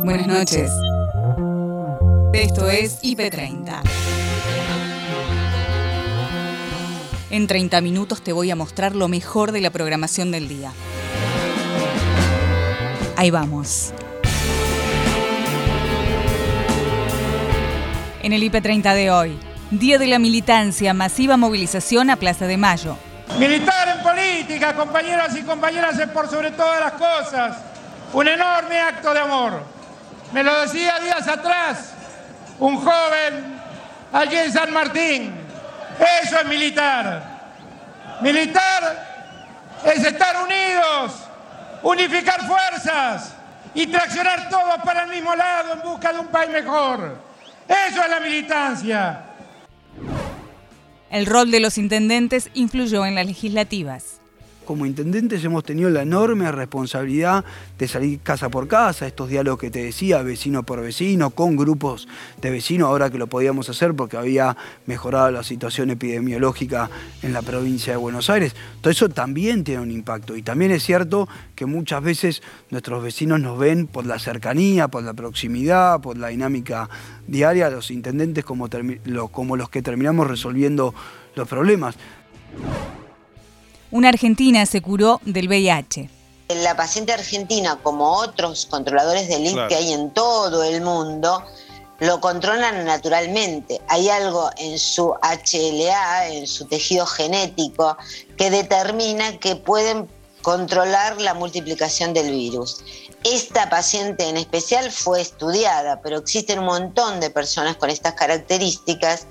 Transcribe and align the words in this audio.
Buenas 0.00 0.26
noches. 0.26 0.70
Esto 2.32 2.68
es 2.68 3.00
IP30. 3.02 3.80
En 7.30 7.46
30 7.46 7.80
minutos 7.80 8.22
te 8.22 8.32
voy 8.32 8.50
a 8.50 8.56
mostrar 8.56 8.96
lo 8.96 9.08
mejor 9.08 9.52
de 9.52 9.60
la 9.60 9.70
programación 9.70 10.30
del 10.30 10.48
día. 10.48 10.72
Ahí 13.16 13.30
vamos. 13.30 13.92
En 18.22 18.32
el 18.32 18.42
IP30 18.42 18.94
de 18.94 19.10
hoy, 19.10 19.38
Día 19.70 19.98
de 19.98 20.06
la 20.06 20.18
Militancia, 20.18 20.94
masiva 20.94 21.36
movilización 21.36 22.10
a 22.10 22.16
Plaza 22.16 22.46
de 22.46 22.56
Mayo. 22.56 22.96
Militar 23.38 23.96
en 23.96 24.02
política, 24.02 24.74
compañeras 24.74 25.36
y 25.36 25.42
compañeras, 25.42 25.98
es 25.98 26.08
por 26.08 26.28
sobre 26.28 26.50
todas 26.50 26.80
las 26.80 26.92
cosas 26.92 27.72
un 28.12 28.28
enorme 28.28 28.78
acto 28.78 29.14
de 29.14 29.20
amor. 29.20 29.81
Me 30.32 30.42
lo 30.42 30.60
decía 30.60 30.98
días 31.00 31.28
atrás 31.28 31.92
un 32.58 32.76
joven 32.76 33.60
allí 34.12 34.36
en 34.36 34.52
San 34.52 34.72
Martín. 34.72 35.34
Eso 36.22 36.38
es 36.38 36.46
militar. 36.46 37.22
Militar 38.22 39.78
es 39.84 40.04
estar 40.04 40.36
unidos, 40.42 41.22
unificar 41.82 42.40
fuerzas 42.46 43.34
y 43.74 43.86
traccionar 43.86 44.48
todos 44.48 44.76
para 44.84 45.04
el 45.04 45.10
mismo 45.10 45.34
lado 45.34 45.74
en 45.74 45.82
busca 45.82 46.12
de 46.12 46.20
un 46.20 46.28
país 46.28 46.50
mejor. 46.50 47.18
Eso 47.68 48.02
es 48.02 48.10
la 48.10 48.20
militancia. 48.20 49.24
El 51.10 51.26
rol 51.26 51.50
de 51.50 51.60
los 51.60 51.76
intendentes 51.76 52.48
influyó 52.54 53.04
en 53.04 53.14
las 53.14 53.26
legislativas 53.26 54.11
como 54.64 54.86
intendentes 54.86 55.44
hemos 55.44 55.64
tenido 55.64 55.90
la 55.90 56.02
enorme 56.02 56.50
responsabilidad 56.52 57.44
de 57.78 57.88
salir 57.88 58.20
casa 58.20 58.48
por 58.48 58.68
casa, 58.68 59.06
estos 59.06 59.28
diálogos 59.28 59.60
que 59.60 59.70
te 59.70 59.84
decía, 59.84 60.22
vecino 60.22 60.62
por 60.62 60.80
vecino, 60.80 61.30
con 61.30 61.56
grupos 61.56 62.08
de 62.40 62.50
vecinos, 62.50 62.88
ahora 62.88 63.10
que 63.10 63.18
lo 63.18 63.26
podíamos 63.26 63.68
hacer 63.68 63.94
porque 63.94 64.16
había 64.16 64.56
mejorado 64.86 65.30
la 65.30 65.42
situación 65.42 65.90
epidemiológica 65.90 66.90
en 67.22 67.32
la 67.32 67.42
provincia 67.42 67.92
de 67.92 67.96
Buenos 67.96 68.30
Aires. 68.30 68.54
Todo 68.80 68.90
eso 68.90 69.08
también 69.08 69.64
tiene 69.64 69.82
un 69.82 69.90
impacto 69.90 70.36
y 70.36 70.42
también 70.42 70.70
es 70.70 70.82
cierto 70.82 71.28
que 71.54 71.66
muchas 71.66 72.02
veces 72.02 72.42
nuestros 72.70 73.02
vecinos 73.02 73.40
nos 73.40 73.58
ven 73.58 73.86
por 73.86 74.06
la 74.06 74.18
cercanía, 74.18 74.88
por 74.88 75.02
la 75.02 75.14
proximidad, 75.14 76.00
por 76.00 76.16
la 76.16 76.28
dinámica 76.28 76.88
diaria, 77.26 77.70
los 77.70 77.90
intendentes 77.90 78.44
como, 78.44 78.68
como 79.30 79.56
los 79.56 79.68
que 79.68 79.82
terminamos 79.82 80.26
resolviendo 80.26 80.94
los 81.34 81.48
problemas 81.48 81.96
una 83.92 84.08
argentina 84.08 84.66
se 84.66 84.80
curó 84.80 85.20
del 85.24 85.48
VIH. 85.48 86.08
La 86.48 86.74
paciente 86.76 87.12
argentina, 87.12 87.78
como 87.82 88.12
otros 88.12 88.66
controladores 88.66 89.28
del 89.28 89.46
INC 89.46 89.68
que 89.68 89.74
hay 89.76 89.92
en 89.92 90.10
todo 90.10 90.64
el 90.64 90.80
mundo, 90.80 91.42
lo 92.00 92.20
controlan 92.20 92.84
naturalmente. 92.84 93.80
Hay 93.88 94.08
algo 94.08 94.50
en 94.56 94.78
su 94.78 95.14
HLA, 95.22 96.28
en 96.28 96.46
su 96.46 96.66
tejido 96.66 97.06
genético, 97.06 97.96
que 98.36 98.50
determina 98.50 99.38
que 99.38 99.56
pueden 99.56 100.08
controlar 100.40 101.20
la 101.20 101.34
multiplicación 101.34 102.12
del 102.14 102.30
virus. 102.30 102.82
Esta 103.24 103.70
paciente 103.70 104.28
en 104.28 104.36
especial 104.36 104.90
fue 104.90 105.20
estudiada, 105.20 106.00
pero 106.02 106.18
existen 106.18 106.58
un 106.58 106.64
montón 106.64 107.20
de 107.20 107.30
personas 107.30 107.76
con 107.76 107.88
estas 107.88 108.14
características. 108.14 109.26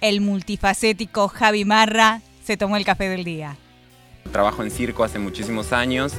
El 0.00 0.20
multifacético 0.20 1.28
Javi 1.28 1.64
Marra 1.64 2.22
se 2.50 2.56
tomó 2.56 2.76
el 2.76 2.84
café 2.84 3.08
del 3.08 3.22
día. 3.22 3.56
Trabajo 4.32 4.64
en 4.64 4.72
circo 4.72 5.04
hace 5.04 5.20
muchísimos 5.20 5.72
años 5.72 6.14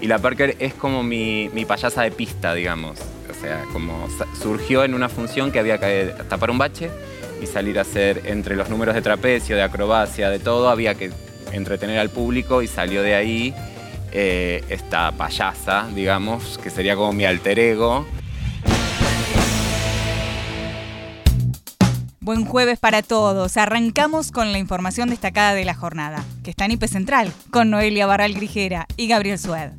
y 0.00 0.06
la 0.06 0.18
Parker 0.18 0.56
es 0.58 0.72
como 0.72 1.02
mi, 1.02 1.50
payasa 1.68 2.00
de 2.00 2.10
pista, 2.10 2.54
digamos. 2.54 2.98
O 3.30 3.34
sea, 3.38 3.66
como 3.70 4.08
surgió 4.40 4.82
en 4.84 4.94
una 4.94 5.10
función 5.10 5.52
que 5.52 5.58
había 5.58 5.76
que 5.76 6.14
tapar 6.26 6.50
un 6.50 6.56
bache 6.56 6.88
y 7.42 7.44
salir 7.44 7.78
a 7.78 7.82
hacer 7.82 8.22
entre 8.24 8.56
los 8.56 8.70
números 8.70 8.94
de 8.94 9.02
trapecio, 9.02 9.56
de 9.56 9.62
acrobacia, 9.62 10.30
de 10.30 10.38
todo, 10.38 10.70
había 10.70 10.94
que 10.94 11.10
entretener 11.52 11.98
al 11.98 12.08
público 12.08 12.62
y 12.62 12.66
salió 12.66 13.02
de 13.02 13.14
ahí 13.14 13.54
eh, 14.10 14.64
esta 14.70 15.12
payasa, 15.12 15.86
digamos, 15.94 16.58
que 16.62 16.70
sería 16.70 16.96
como 16.96 17.12
mi 17.12 17.26
alter 17.26 17.58
ego. 17.58 18.06
Buen 22.24 22.46
jueves 22.46 22.78
para 22.78 23.02
todos. 23.02 23.58
Arrancamos 23.58 24.32
con 24.32 24.50
la 24.50 24.58
información 24.58 25.10
destacada 25.10 25.52
de 25.52 25.66
la 25.66 25.74
jornada, 25.74 26.24
que 26.42 26.48
está 26.48 26.64
en 26.64 26.70
IP 26.70 26.84
Central, 26.84 27.30
con 27.50 27.68
Noelia 27.68 28.06
Barral 28.06 28.32
Grijera 28.32 28.86
y 28.96 29.08
Gabriel 29.08 29.36
Sued. 29.36 29.72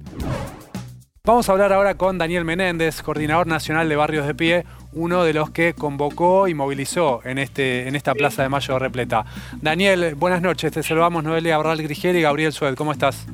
Vamos 1.23 1.49
a 1.49 1.53
hablar 1.53 1.73
ahora 1.73 1.95
con 1.95 2.19
Daniel 2.19 2.45
Menéndez, 2.45 3.01
coordinador 3.01 3.47
nacional 3.47 3.89
de 3.89 3.95
Barrios 3.95 4.27
de 4.27 4.35
Pie, 4.35 4.63
uno 4.93 5.23
de 5.23 5.33
los 5.33 5.49
que 5.49 5.73
convocó 5.73 6.47
y 6.47 6.53
movilizó 6.53 7.21
en, 7.25 7.39
este, 7.39 7.87
en 7.87 7.95
esta 7.95 8.13
Plaza 8.13 8.43
de 8.43 8.49
Mayo 8.49 8.77
repleta. 8.77 9.25
Daniel, 9.59 10.13
buenas 10.13 10.43
noches, 10.43 10.71
te 10.71 10.83
saludamos 10.83 11.23
Noelia 11.23 11.57
Barral 11.57 11.81
Grijera 11.81 12.19
y 12.19 12.21
Gabriel 12.21 12.53
Sued, 12.53 12.75
¿cómo 12.75 12.91
estás? 12.91 13.25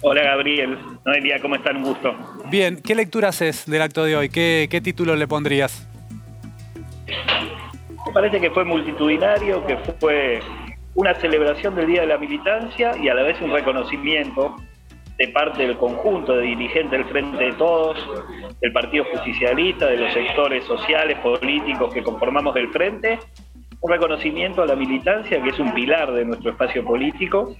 Hola 0.00 0.24
Gabriel, 0.24 0.76
Noelia, 1.06 1.40
¿cómo 1.40 1.54
están? 1.54 1.76
Un 1.76 1.84
gusto. 1.84 2.12
Bien, 2.50 2.82
¿qué 2.82 2.96
lectura 2.96 3.28
haces 3.28 3.66
del 3.66 3.82
acto 3.82 4.02
de 4.02 4.16
hoy? 4.16 4.30
¿Qué, 4.30 4.66
qué 4.68 4.80
título 4.80 5.14
le 5.14 5.28
pondrías? 5.28 5.86
Me 8.08 8.14
parece 8.14 8.40
que 8.40 8.50
fue 8.50 8.64
multitudinario, 8.64 9.64
que 9.66 9.76
fue 10.00 10.40
una 10.94 11.14
celebración 11.16 11.74
del 11.74 11.88
Día 11.88 12.00
de 12.00 12.06
la 12.06 12.16
Militancia 12.16 12.96
y 12.96 13.10
a 13.10 13.14
la 13.14 13.22
vez 13.22 13.38
un 13.42 13.52
reconocimiento 13.52 14.56
de 15.18 15.28
parte 15.28 15.66
del 15.66 15.76
conjunto 15.76 16.34
de 16.34 16.42
dirigentes 16.44 16.90
del 16.90 17.04
Frente 17.04 17.44
de 17.44 17.52
Todos, 17.52 17.98
del 18.62 18.72
Partido 18.72 19.04
Justicialista, 19.12 19.88
de 19.88 19.98
los 19.98 20.12
sectores 20.14 20.64
sociales, 20.64 21.18
políticos 21.18 21.92
que 21.92 22.02
conformamos 22.02 22.56
el 22.56 22.70
Frente, 22.70 23.18
un 23.80 23.92
reconocimiento 23.92 24.62
a 24.62 24.66
la 24.66 24.74
militancia 24.74 25.40
que 25.40 25.50
es 25.50 25.58
un 25.58 25.72
pilar 25.72 26.12
de 26.12 26.24
nuestro 26.24 26.50
espacio 26.50 26.84
político 26.84 27.54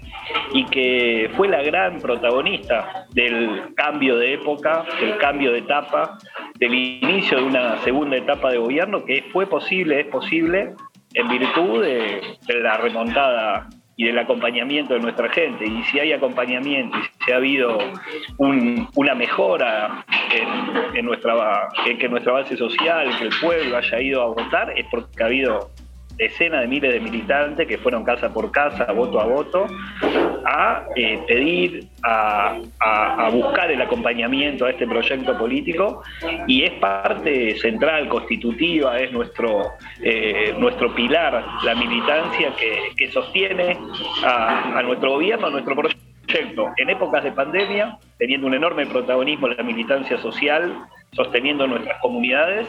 y 0.53 0.65
que 0.67 1.31
fue 1.37 1.49
la 1.49 1.63
gran 1.63 2.01
protagonista 2.01 3.07
del 3.13 3.73
cambio 3.77 4.17
de 4.17 4.35
época, 4.35 4.85
del 5.01 5.17
cambio 5.19 5.53
de 5.53 5.59
etapa, 5.59 6.19
del 6.59 6.75
inicio 6.75 7.39
de 7.39 7.45
una 7.45 7.79
segunda 7.79 8.17
etapa 8.17 8.51
de 8.51 8.59
gobierno 8.59 9.05
que 9.05 9.25
fue 9.33 9.47
posible, 9.47 10.01
es 10.01 10.07
posible, 10.07 10.75
en 11.15 11.29
virtud 11.29 11.83
de, 11.83 12.21
la 12.63 12.77
remontada 12.79 13.69
y 13.97 14.07
del 14.07 14.19
acompañamiento 14.19 14.95
de 14.95 15.01
nuestra 15.01 15.29
gente. 15.29 15.67
Y 15.67 15.83
si 15.85 16.01
hay 16.01 16.13
acompañamiento 16.13 16.99
y 16.99 17.25
si 17.25 17.33
ha 17.33 17.37
habido 17.37 17.79
una 18.39 19.15
mejora 19.15 20.05
en, 20.95 21.05
nuestra, 21.05 21.69
en 21.87 21.99
que 21.99 22.09
nuestra 22.09 22.33
base 22.33 22.57
social, 22.57 23.17
que 23.19 23.25
el 23.25 23.33
pueblo 23.41 23.77
haya 23.77 24.01
ido 24.01 24.23
a 24.23 24.27
votar, 24.27 24.73
es 24.77 24.87
porque 24.91 25.23
ha 25.23 25.27
habido 25.27 25.71
decenas 26.19 26.63
de 26.63 26.67
miles 26.67 26.93
de 26.93 27.01
militantes 27.01 27.67
que 27.67 27.79
fueron 27.79 28.05
casa 28.05 28.33
por 28.33 28.51
casa, 28.51 28.93
voto 28.93 29.21
a 29.21 29.25
voto, 29.25 29.67
a 30.45 30.85
eh, 30.97 31.23
pedir, 31.27 31.87
a, 32.03 32.59
buscar 33.33 33.71
el 33.71 33.81
acompañamiento 33.81 34.67
a 34.67 34.71
este 34.71 34.87
proyecto 34.87 35.39
político 35.39 36.03
y 36.47 36.65
es 36.65 36.73
parte 36.73 37.57
central, 37.59 38.09
constitutiva, 38.09 38.99
es 38.99 39.13
nuestro, 39.13 39.73
eh, 40.03 40.55
nuestro 40.59 40.95
pilar, 40.95 41.45
la 41.63 41.75
militancia 41.75 42.53
que, 42.97 43.11
sostiene 43.11 43.79
a, 44.25 44.83
nuestro 44.83 45.13
gobierno, 45.13 45.47
a 45.47 45.51
nuestro 45.51 45.75
proyecto. 45.75 46.73
En 46.77 46.91
épocas 46.91 47.25
de 47.25 47.33
pandemia, 47.33 47.97
teniendo 48.19 48.47
un 48.47 48.55
enorme 48.55 48.87
protagonismo 48.87 49.49
la 49.49 49.63
militancia 49.63 50.19
social, 50.19 50.75
sosteniendo 51.13 51.67
nuestras 51.67 52.01
comunidades 52.01 52.67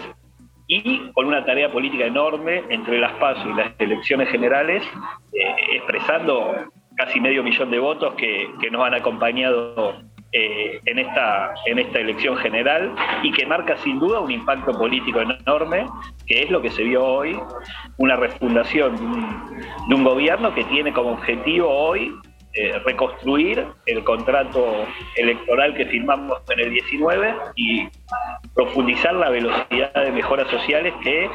y 0.69 1.11
con 1.13 1.25
una 1.25 1.43
tarea 1.43 1.71
política 1.71 2.05
enorme 2.05 2.63
entre 2.69 2.99
las 2.99 3.11
PASO 3.13 3.49
y 3.49 3.53
las 3.55 3.71
elecciones 3.79 4.29
generales, 4.29 4.83
eh, 5.33 5.55
expresando 5.73 6.69
casi 6.95 7.19
medio 7.19 7.43
millón 7.43 7.71
de 7.71 7.79
votos 7.79 8.13
que, 8.15 8.47
nos 8.71 8.85
han 8.85 8.93
acompañado 8.93 9.95
eh, 10.31 10.79
en, 10.85 10.99
esta, 10.99 11.55
en 11.65 11.79
esta 11.79 11.99
elección 11.99 12.37
general 12.37 12.93
y 13.23 13.31
que 13.31 13.47
marca 13.47 13.77
sin 13.77 13.97
duda 13.97 14.19
un 14.19 14.29
impacto 14.29 14.71
político 14.73 15.21
enorme, 15.21 15.87
que 16.27 16.43
es 16.43 16.51
lo 16.51 16.61
que 16.61 16.69
se 16.69 16.83
vio 16.83 17.03
hoy, 17.03 17.39
una 17.97 18.15
refundación 18.15 18.95
de 19.87 19.95
un 19.95 20.03
gobierno 20.03 20.53
que 20.53 20.63
tiene 20.65 20.93
como 20.93 21.13
objetivo 21.13 21.67
hoy 21.67 22.13
eh, 22.53 22.79
reconstruir 22.83 23.63
el 23.85 24.03
contrato 24.03 24.87
electoral 25.15 25.75
que 25.75 25.85
firmamos 25.85 26.41
en 26.49 26.59
el 26.59 26.71
19 26.71 27.35
y 27.55 27.87
profundizar 28.55 29.13
la 29.13 29.29
velocidad 29.29 29.93
de 29.93 30.11
mejoras 30.11 30.49
sociales 30.49 30.93
que 31.03 31.29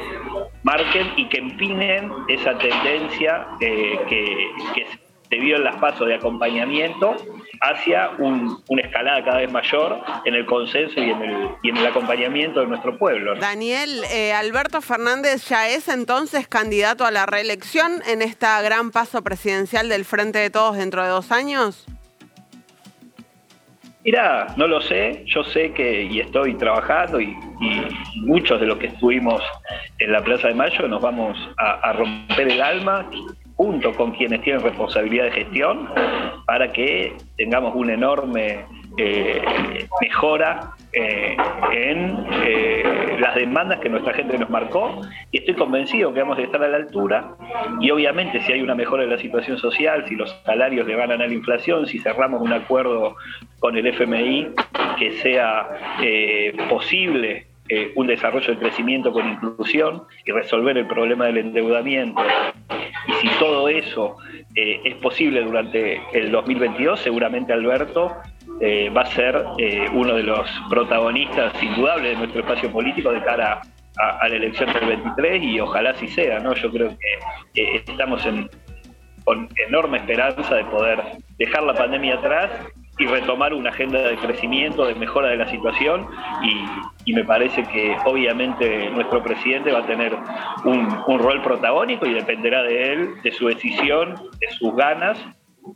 marquen 0.63 1.07
y 1.15 1.29
que 1.29 1.37
empinen 1.37 2.11
esa 2.27 2.57
tendencia 2.57 3.47
eh, 3.61 3.97
que, 4.09 4.87
se 5.29 5.37
vio 5.37 5.55
en 5.55 5.63
las 5.63 5.77
pasos 5.77 6.05
de 6.07 6.15
acompañamiento 6.15 7.15
hacia 7.61 8.11
una 8.17 8.81
escalada 8.81 9.23
cada 9.23 9.37
vez 9.37 9.51
mayor 9.51 10.01
en 10.25 10.35
el 10.35 10.45
consenso 10.45 10.99
y 10.99 11.09
en 11.09 11.21
el, 11.21 11.49
y 11.63 11.69
en 11.69 11.77
el 11.77 11.85
acompañamiento 11.85 12.59
de 12.59 12.67
nuestro 12.67 12.97
pueblo. 12.97 13.35
Daniel, 13.35 14.01
eh, 14.11 14.33
Alberto 14.33 14.81
Fernández 14.81 15.47
ya 15.47 15.69
es 15.69 15.87
entonces 15.87 16.47
candidato 16.47 17.05
a 17.05 17.11
la 17.11 17.25
reelección 17.25 18.01
en 18.07 18.21
esta 18.21 18.61
gran 18.61 18.91
paso 18.91 19.23
presidencial 19.23 19.89
del 19.89 20.05
Frente 20.05 20.39
de 20.39 20.49
Todos 20.49 20.77
dentro 20.77 21.03
de 21.03 21.09
dos 21.09 21.31
años. 21.31 21.85
Mirá, 24.05 24.53
no 24.55 24.67
lo 24.67 24.81
sé, 24.81 25.23
yo 25.25 25.43
sé 25.43 25.73
que 25.73 26.03
y 26.03 26.19
estoy 26.19 26.53
trabajando 26.53 27.19
y, 27.19 27.35
muchos 28.17 28.59
de 28.59 28.67
los 28.67 28.77
que 28.77 28.87
estuvimos 28.87 29.41
en 29.97 30.11
la 30.11 30.23
Plaza 30.23 30.49
de 30.49 30.53
Mayo 30.53 30.87
nos 30.87 31.01
vamos 31.01 31.37
a, 31.57 31.91
romper 31.93 32.49
el 32.49 32.61
alma 32.61 33.09
junto 33.55 33.93
con 33.93 34.11
quienes 34.11 34.41
tienen 34.41 34.61
responsabilidad 34.61 35.25
de 35.25 35.31
gestión 35.31 35.89
para 36.45 36.71
que 36.71 37.13
tengamos 37.37 37.73
una 37.75 37.93
enorme 37.93 38.65
eh, 38.97 39.41
mejora 40.01 40.73
eh, 40.93 41.35
en 41.71 42.25
eh, 42.43 43.17
las 43.19 43.35
demandas 43.35 43.79
que 43.79 43.89
nuestra 43.89 44.13
gente 44.13 44.37
nos 44.37 44.49
marcó. 44.49 45.01
Y 45.31 45.39
estoy 45.39 45.55
convencido 45.55 46.13
que 46.13 46.21
vamos 46.21 46.37
a 46.37 46.41
estar 46.41 46.63
a 46.63 46.67
la 46.67 46.77
altura. 46.77 47.35
Y 47.79 47.91
obviamente 47.91 48.41
si 48.41 48.53
hay 48.53 48.61
una 48.61 48.75
mejora 48.75 49.03
en 49.03 49.09
la 49.09 49.17
situación 49.17 49.57
social, 49.57 50.05
si 50.07 50.15
los 50.15 50.29
salarios 50.45 50.85
le 50.85 50.95
ganan 50.95 51.21
a 51.21 51.27
la 51.27 51.33
inflación, 51.33 51.85
si 51.87 51.99
cerramos 51.99 52.41
un 52.41 52.53
acuerdo 52.53 53.15
con 53.59 53.77
el 53.77 53.87
FMI 53.87 54.49
que 54.99 55.11
sea 55.21 55.67
eh, 57.69 57.91
un 57.95 58.07
desarrollo 58.07 58.53
de 58.53 58.59
crecimiento 58.59 59.11
con 59.11 59.27
inclusión 59.27 60.03
y 60.25 60.31
resolver 60.31 60.77
el 60.77 60.87
problema 60.87 61.25
del 61.25 61.37
endeudamiento. 61.37 62.21
Y 63.07 63.13
si 63.13 63.27
todo 63.39 63.69
eso 63.69 64.17
es 64.55 64.95
posible 64.95 65.41
durante 65.43 66.01
el 66.13 66.31
2022, 66.31 66.99
seguramente 66.99 67.53
Alberto 67.53 68.15
eh, 68.61 68.89
va 68.89 69.01
a 69.01 69.05
ser 69.07 69.43
eh, 69.57 69.85
uno 69.93 70.15
de 70.15 70.23
los 70.23 70.49
protagonistas 70.69 71.61
indudables 71.61 72.11
de 72.11 72.15
nuestro 72.15 72.41
espacio 72.41 72.71
político 72.71 73.11
de 73.11 73.21
cara 73.21 73.61
a, 73.97 74.27
la 74.27 74.35
elección 74.35 74.71
del 74.71 74.85
23 74.85 75.43
y 75.43 75.59
ojalá 75.59 75.89
así 75.89 76.07
sea, 76.07 76.39
¿no? 76.39 76.53
Yo 76.53 76.71
creo 76.71 76.97
que 77.53 77.75
estamos 77.75 78.25
con 79.25 79.49
enorme 79.67 79.97
esperanza 79.97 80.55
de 80.55 80.65
poder 80.65 81.01
dejar 81.37 81.63
la 81.63 81.73
pandemia 81.73 82.15
atrás 82.15 82.51
y 82.97 83.05
retomar 83.05 83.53
una 83.53 83.69
agenda 83.69 83.99
de 83.99 84.17
crecimiento, 84.17 84.85
de 84.85 84.95
mejora 84.95 85.29
de 85.29 85.37
la 85.37 85.47
situación 85.49 86.07
y, 86.43 87.13
me 87.13 87.23
parece 87.23 87.63
que 87.63 87.95
obviamente 88.03 88.89
nuestro 88.89 89.23
presidente 89.23 89.71
va 89.71 89.79
a 89.79 89.85
tener 89.85 90.17
un, 90.65 91.19
rol 91.19 91.41
protagónico 91.43 92.05
y 92.07 92.13
dependerá 92.13 92.63
de 92.63 92.91
él, 92.91 93.21
de 93.23 93.31
su 93.31 93.47
decisión, 93.47 94.15
de 94.39 94.49
sus 94.49 94.75
ganas 94.75 95.17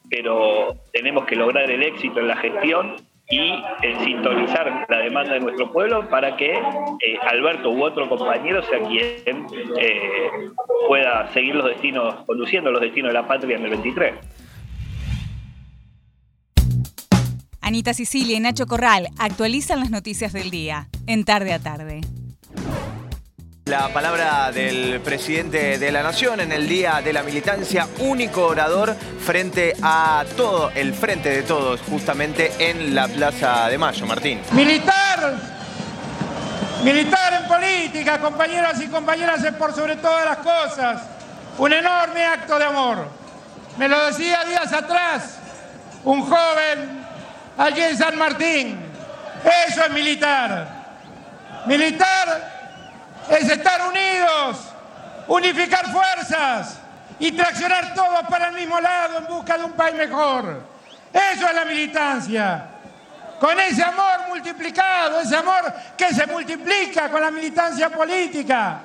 pero 0.10 0.76
tenemos 0.92 1.26
que 1.26 1.36
lograr 1.36 1.70
el 1.70 1.84
éxito 1.84 2.20
en 2.20 2.28
la 2.28 2.38
gestión 2.38 2.96
y 3.30 3.64
en 3.84 4.00
sintonizar 4.04 4.88
la 4.90 4.98
demanda 4.98 5.34
de 5.34 5.40
nuestro 5.40 5.72
pueblo 5.72 6.10
para 6.10 6.36
que 6.36 6.52
eh, 6.54 7.18
Alberto 7.28 7.70
u 7.70 7.84
otro 7.84 8.10
compañero 8.10 8.64
sea 8.64 8.80
quien 8.80 9.46
eh, 9.78 10.32
pueda 10.88 11.28
seguir 11.32 11.56
los 11.56 11.68
destinos, 11.68 12.16
conduciendo 12.26 12.72
los 12.72 12.82
destinos 12.82 13.10
de 13.10 13.14
la 13.14 13.28
patria 13.28 13.58
en 13.58 13.66
el 13.66 13.70
23. 13.70 14.16
Anita 17.70 17.94
Sicilia 17.94 18.36
y 18.36 18.40
Nacho 18.40 18.66
Corral 18.66 19.10
actualizan 19.20 19.80
las 19.80 19.92
noticias 19.92 20.34
del 20.34 20.50
día 20.50 20.88
en 21.06 21.24
tarde 21.24 21.54
a 21.54 21.60
tarde. 21.60 22.02
La 23.66 23.94
palabra 23.94 24.52
del 24.52 25.00
presidente 25.02 25.78
de 25.78 25.92
la 25.92 26.02
Nación 26.02 26.40
en 26.40 26.52
el 26.52 26.68
Día 26.68 27.00
de 27.04 27.14
la 27.14 27.22
Militancia, 27.22 27.88
único 28.00 28.48
orador 28.48 28.96
frente 28.96 29.76
a 29.84 30.26
todo, 30.36 30.72
el 30.72 30.96
frente 30.96 31.30
de 31.30 31.44
todos, 31.44 31.82
justamente 31.82 32.52
en 32.58 32.96
la 32.96 33.08
Plaza 33.08 33.70
de 33.70 33.78
Mayo. 33.78 34.08
Martín. 34.08 34.40
Militar, 34.54 35.40
militar 36.84 37.34
en 37.40 37.48
política, 37.48 38.20
compañeras 38.20 38.82
y 38.82 38.88
compañeras, 38.88 39.44
es 39.44 39.54
por 39.54 39.76
sobre 39.76 39.96
todas 39.98 40.26
las 40.26 40.38
cosas 40.38 41.04
un 41.60 41.72
enorme 41.72 42.26
acto 42.26 42.58
de 42.58 42.66
amor. 42.66 43.08
Me 43.78 43.88
lo 43.88 44.08
decía 44.08 44.44
días 44.46 44.74
atrás 44.74 45.38
un 46.04 46.22
joven 46.24 47.09
allí 47.60 47.82
en 47.82 47.98
San 47.98 48.18
Martín. 48.18 48.80
Eso 49.68 49.84
es 49.84 49.92
militar. 49.92 50.68
Militar 51.66 52.52
es 53.30 53.50
estar 53.50 53.88
unidos, 53.88 54.66
unificar 55.28 55.92
fuerzas 55.92 56.80
y 57.20 57.34
traccionar 57.34 57.94
todos 57.94 58.22
para 58.30 58.48
el 58.48 58.56
mismo 58.56 58.80
lado 58.80 59.20
en 59.20 59.28
busca 59.28 59.58
de 59.58 59.66
un 59.66 59.74
país 59.74 59.96
mejor. 59.96 60.64
Eso 61.14 61.48
es 61.48 61.54
la 61.54 61.66
militancia. 61.66 62.66
Con 63.40 63.60
ese 63.60 63.84
amor 63.84 64.28
multiplicado, 64.30 65.20
ese 65.20 65.36
amor 65.36 65.74
que 65.98 66.14
se 66.14 66.26
multiplica 66.28 67.10
con 67.10 67.22
la 67.22 67.32
militancia 67.32 67.90
política. 67.90 68.80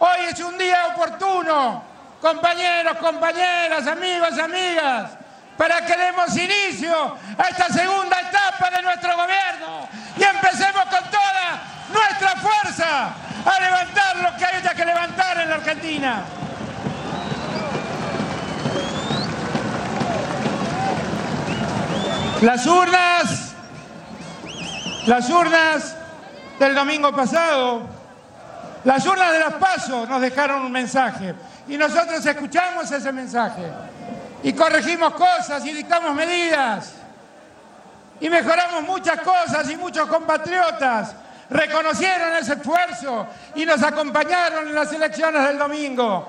Hoy 0.00 0.26
es 0.30 0.40
un 0.40 0.56
día 0.58 0.88
oportuno, 0.94 1.82
compañeros, 2.20 2.98
compañeras, 2.98 3.86
amigos, 3.86 4.38
amigas, 4.38 5.10
para 5.58 5.84
que 5.84 5.96
demos 5.96 6.34
inicio 6.36 7.16
a 7.36 7.42
esta 7.48 7.66
segunda 7.66 8.16
etapa 8.20 8.70
de 8.70 8.80
nuestro 8.80 9.10
gobierno. 9.16 9.88
Y 10.16 10.22
empecemos 10.22 10.84
con 10.84 11.10
toda 11.10 11.62
nuestra 11.92 12.30
fuerza 12.36 13.08
a 13.44 13.60
levantar 13.60 14.16
lo 14.18 14.36
que 14.36 14.44
haya 14.44 14.72
que 14.72 14.84
levantar 14.84 15.40
en 15.40 15.48
la 15.48 15.54
Argentina. 15.56 16.22
Las 22.40 22.64
urnas, 22.64 23.52
las 25.06 25.28
urnas 25.28 25.96
del 26.60 26.72
domingo 26.72 27.12
pasado, 27.12 27.82
las 28.84 29.04
urnas 29.04 29.32
de 29.32 29.38
las 29.40 29.54
pasos 29.54 30.08
nos 30.08 30.20
dejaron 30.20 30.62
un 30.62 30.70
mensaje. 30.70 31.34
Y 31.66 31.76
nosotros 31.76 32.24
escuchamos 32.24 32.88
ese 32.92 33.10
mensaje 33.10 33.64
y 34.42 34.52
corregimos 34.52 35.14
cosas 35.14 35.64
y 35.64 35.72
dictamos 35.72 36.14
medidas 36.14 36.94
y 38.20 38.28
mejoramos 38.28 38.82
muchas 38.82 39.20
cosas 39.20 39.68
y 39.70 39.76
muchos 39.76 40.08
compatriotas 40.08 41.14
reconocieron 41.50 42.34
ese 42.36 42.54
esfuerzo 42.54 43.26
y 43.54 43.64
nos 43.64 43.82
acompañaron 43.82 44.68
en 44.68 44.74
las 44.74 44.92
elecciones 44.92 45.42
del 45.44 45.58
domingo. 45.58 46.28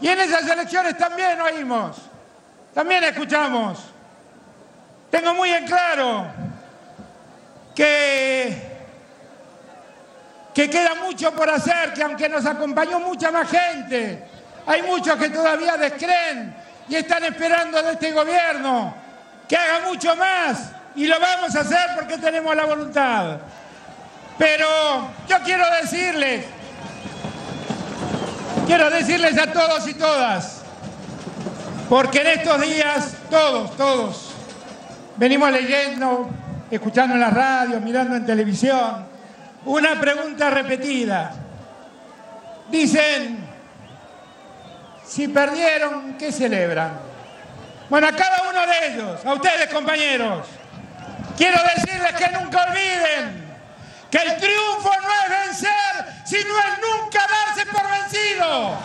Y 0.00 0.08
en 0.08 0.20
esas 0.20 0.48
elecciones 0.48 0.96
también 0.96 1.40
oímos, 1.40 1.96
también 2.74 3.04
escuchamos. 3.04 3.78
Tengo 5.10 5.34
muy 5.34 5.50
en 5.50 5.66
claro 5.66 6.26
que, 7.74 8.56
que 10.54 10.70
queda 10.70 10.94
mucho 10.96 11.32
por 11.32 11.50
hacer, 11.50 11.92
que 11.92 12.02
aunque 12.02 12.28
nos 12.28 12.46
acompañó 12.46 12.98
mucha 13.00 13.30
más 13.30 13.48
gente, 13.50 14.24
hay 14.66 14.82
muchos 14.82 15.16
que 15.16 15.30
todavía 15.30 15.76
descreen 15.76 16.54
y 16.90 16.96
están 16.96 17.22
esperando 17.22 17.80
de 17.82 17.92
este 17.92 18.10
gobierno 18.10 18.92
que 19.48 19.56
haga 19.56 19.86
mucho 19.86 20.14
más 20.16 20.72
y 20.96 21.06
lo 21.06 21.20
vamos 21.20 21.54
a 21.54 21.60
hacer 21.60 21.90
porque 21.94 22.18
tenemos 22.18 22.54
la 22.54 22.66
voluntad. 22.66 23.38
Pero 24.36 24.66
yo 25.28 25.36
quiero 25.44 25.64
decirles, 25.80 26.46
quiero 28.66 28.90
decirles 28.90 29.38
a 29.38 29.52
todos 29.52 29.86
y 29.86 29.94
todas, 29.94 30.62
porque 31.88 32.22
en 32.22 32.26
estos 32.26 32.60
días, 32.60 33.14
todos, 33.30 33.76
todos, 33.76 34.32
venimos 35.16 35.52
leyendo, 35.52 36.28
escuchando 36.72 37.14
en 37.14 37.20
la 37.20 37.30
radio, 37.30 37.80
mirando 37.80 38.16
en 38.16 38.26
televisión, 38.26 39.06
una 39.64 40.00
pregunta 40.00 40.50
repetida. 40.50 41.34
Dicen, 42.68 43.39
si 45.10 45.26
perdieron, 45.26 46.14
¿qué 46.16 46.30
celebran? 46.30 46.92
Bueno, 47.88 48.06
a 48.06 48.12
cada 48.12 48.48
uno 48.48 48.60
de 48.64 48.86
ellos, 48.86 49.26
a 49.26 49.34
ustedes 49.34 49.68
compañeros, 49.74 50.46
quiero 51.36 51.58
decirles 51.74 52.12
que 52.12 52.28
nunca 52.28 52.64
olviden 52.68 53.44
que 54.08 54.18
el 54.18 54.36
triunfo 54.36 54.90
no 55.02 55.08
es 55.24 55.46
vencer, 55.46 56.14
sino 56.24 56.56
es 56.60 56.78
nunca 56.78 57.26
darse 57.26 57.66
por 57.66 57.82
vencido. 57.90 58.78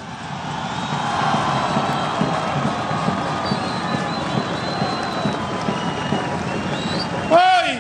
Hoy, 7.30 7.80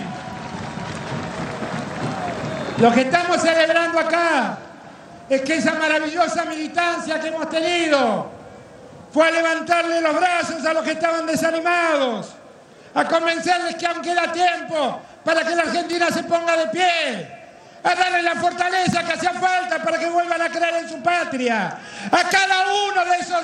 lo 2.77 2.91
que 2.91 3.01
estamos 3.01 3.41
celebrando 3.41 3.99
acá 3.99 4.59
es 5.29 5.41
que 5.41 5.55
esa 5.55 5.73
maravillosa 5.73 6.45
militancia 6.45 7.19
que 7.19 7.29
hemos 7.29 7.49
tenido 7.49 8.34
fue 9.15 9.29
a 9.29 9.31
levantarle 9.31 10.01
los 10.01 10.13
brazos 10.13 10.65
a 10.65 10.73
los 10.73 10.83
que 10.83 10.91
estaban 10.91 11.25
desanimados, 11.25 12.33
a 12.93 13.05
convencerles 13.05 13.75
que 13.75 13.87
aún 13.87 14.01
queda 14.01 14.29
tiempo 14.29 15.01
para 15.23 15.41
que 15.45 15.55
la 15.55 15.61
Argentina 15.61 16.07
se 16.11 16.23
ponga 16.23 16.57
de 16.57 16.67
pie, 16.67 17.27
a 17.81 17.95
darle 17.95 18.21
la 18.23 18.35
fortaleza 18.35 19.05
que 19.05 19.13
hacía 19.13 19.31
falta 19.31 19.81
para 19.81 19.97
que 19.97 20.07
vuelvan 20.07 20.41
a 20.41 20.49
creer 20.49 20.75
en 20.83 20.89
su 20.89 21.01
patria, 21.01 21.77
a 22.11 22.23
cada 22.29 22.65
uno 22.89 23.05
de 23.05 23.15
esos, 23.15 23.41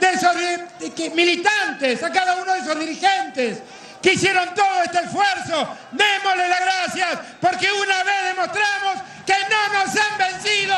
de 0.00 0.10
esos 0.14 1.14
militantes, 1.14 2.02
a 2.02 2.10
cada 2.10 2.36
uno 2.36 2.54
de 2.54 2.60
esos 2.60 2.78
dirigentes 2.78 3.58
que 4.00 4.14
hicieron 4.14 4.54
todo 4.54 4.82
este 4.82 5.00
esfuerzo, 5.00 5.76
démosle 5.92 6.48
las 6.48 6.60
gracias 6.60 7.18
porque 7.38 7.70
una 7.70 8.02
vez 8.02 8.34
demostramos 8.34 9.02
que 9.26 9.34
no 9.50 9.78
nos 9.78 9.94
han 9.94 10.16
vencido 10.16 10.74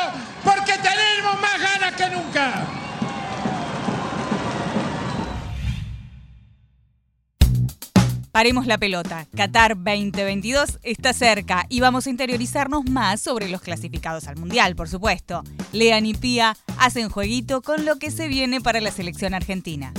Paremos 8.39 8.67
la 8.67 8.77
pelota. 8.77 9.27
Qatar 9.35 9.75
2022 9.75 10.79
está 10.83 11.11
cerca 11.11 11.65
y 11.67 11.81
vamos 11.81 12.07
a 12.07 12.09
interiorizarnos 12.09 12.89
más 12.89 13.19
sobre 13.19 13.49
los 13.49 13.59
clasificados 13.59 14.29
al 14.29 14.37
Mundial, 14.37 14.77
por 14.77 14.87
supuesto. 14.87 15.43
Lean 15.73 16.05
y 16.05 16.13
Pía 16.13 16.55
hacen 16.77 17.09
jueguito 17.09 17.61
con 17.61 17.83
lo 17.83 17.97
que 17.97 18.11
se 18.11 18.29
viene 18.29 18.61
para 18.61 18.79
la 18.79 18.91
selección 18.91 19.33
argentina. 19.33 19.91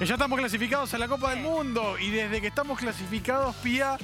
Ya 0.00 0.14
estamos 0.14 0.36
clasificados 0.36 0.92
a 0.94 0.98
la 0.98 1.06
Copa 1.06 1.30
del 1.30 1.44
Mundo 1.44 1.96
y 1.96 2.10
desde 2.10 2.40
que 2.40 2.48
estamos 2.48 2.80
clasificados, 2.80 3.54
Pía, 3.62 3.96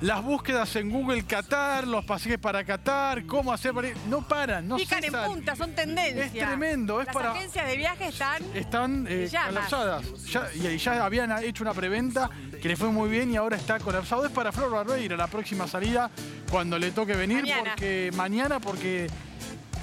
las 0.00 0.22
búsquedas 0.22 0.74
en 0.76 0.88
Google 0.90 1.24
Qatar, 1.24 1.86
los 1.86 2.04
pasajes 2.06 2.38
para 2.38 2.64
Qatar, 2.64 3.26
cómo 3.26 3.52
hacer 3.52 3.74
para 3.74 3.88
ir, 3.88 3.96
no 4.08 4.26
paran, 4.26 4.66
no 4.66 4.76
Pican 4.76 5.04
en 5.04 5.10
cesan. 5.10 5.26
punta, 5.30 5.54
son 5.56 5.74
tendencias. 5.74 6.26
Es 6.26 6.32
tremendo, 6.32 7.00
es 7.00 7.06
Las 7.06 7.14
para- 7.14 7.32
agencias 7.32 7.66
de 7.66 7.76
viaje 7.76 8.08
están... 8.08 8.42
Están 8.54 9.06
eh, 9.08 9.30
colapsadas. 9.46 10.24
Ya, 10.26 10.48
y 10.54 10.78
ya 10.78 11.04
habían 11.04 11.30
hecho 11.44 11.62
una 11.64 11.74
preventa 11.74 12.30
que 12.62 12.68
le 12.68 12.76
fue 12.76 12.88
muy 12.88 13.10
bien 13.10 13.30
y 13.32 13.36
ahora 13.36 13.56
está 13.58 13.78
colapsado. 13.78 14.24
Es 14.24 14.32
para 14.32 14.52
Flor 14.52 14.70
Barbeira 14.70 15.16
la 15.16 15.26
próxima 15.26 15.66
salida 15.66 16.10
cuando 16.50 16.78
le 16.78 16.92
toque 16.92 17.14
venir 17.14 17.42
Mañana. 17.42 17.70
porque 17.70 18.10
mañana 18.16 18.58
porque 18.58 19.06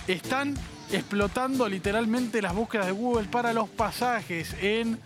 están 0.08 0.56
explotando 0.92 1.68
literalmente 1.70 2.42
las 2.42 2.54
búsquedas 2.56 2.88
de 2.88 2.92
Google 2.94 3.28
para 3.28 3.54
los 3.54 3.70
pasajes 3.70 4.56
en 4.62 5.00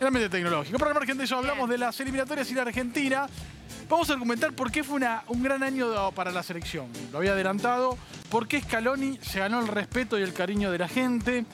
el 0.00 0.06
ambiente 0.06 0.28
tecnológico. 0.30 0.78
Para 0.78 0.90
el 0.90 0.94
margen 0.96 1.18
de 1.18 1.24
eso 1.24 1.36
hablamos 1.36 1.68
de 1.68 1.78
las 1.78 1.98
eliminatorias 2.00 2.50
y 2.50 2.54
la 2.54 2.62
Argentina. 2.62 3.26
Vamos 3.88 4.10
a 4.10 4.14
argumentar 4.14 4.52
por 4.52 4.70
qué 4.72 4.82
fue 4.82 4.96
una- 4.96 5.22
un 5.28 5.42
gran 5.42 5.62
año 5.62 6.10
para 6.12 6.32
la 6.32 6.42
selección. 6.42 6.88
Lo 7.12 7.18
había 7.18 7.32
adelantado. 7.32 7.96
¿Por 8.30 8.48
qué 8.48 8.60
Scaloni 8.60 9.18
se 9.22 9.38
ganó 9.38 9.60
el 9.60 9.68
respeto 9.68 10.18
y 10.18 10.22
el 10.22 10.32
cariño 10.32 10.72
de 10.72 10.78
la 10.78 10.88
gente? 10.88 11.44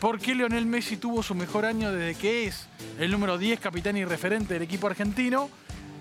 ¿Por 0.00 0.18
qué 0.18 0.34
Lionel 0.34 0.66
Messi 0.66 0.96
tuvo 0.96 1.22
su 1.22 1.34
mejor 1.34 1.64
año 1.64 1.92
desde 1.92 2.18
que 2.20 2.46
es 2.46 2.66
el 2.98 3.10
número 3.12 3.38
10 3.38 3.60
capitán 3.60 3.96
y 3.96 4.04
referente 4.04 4.54
del 4.54 4.62
equipo 4.64 4.88
argentino? 4.88 5.48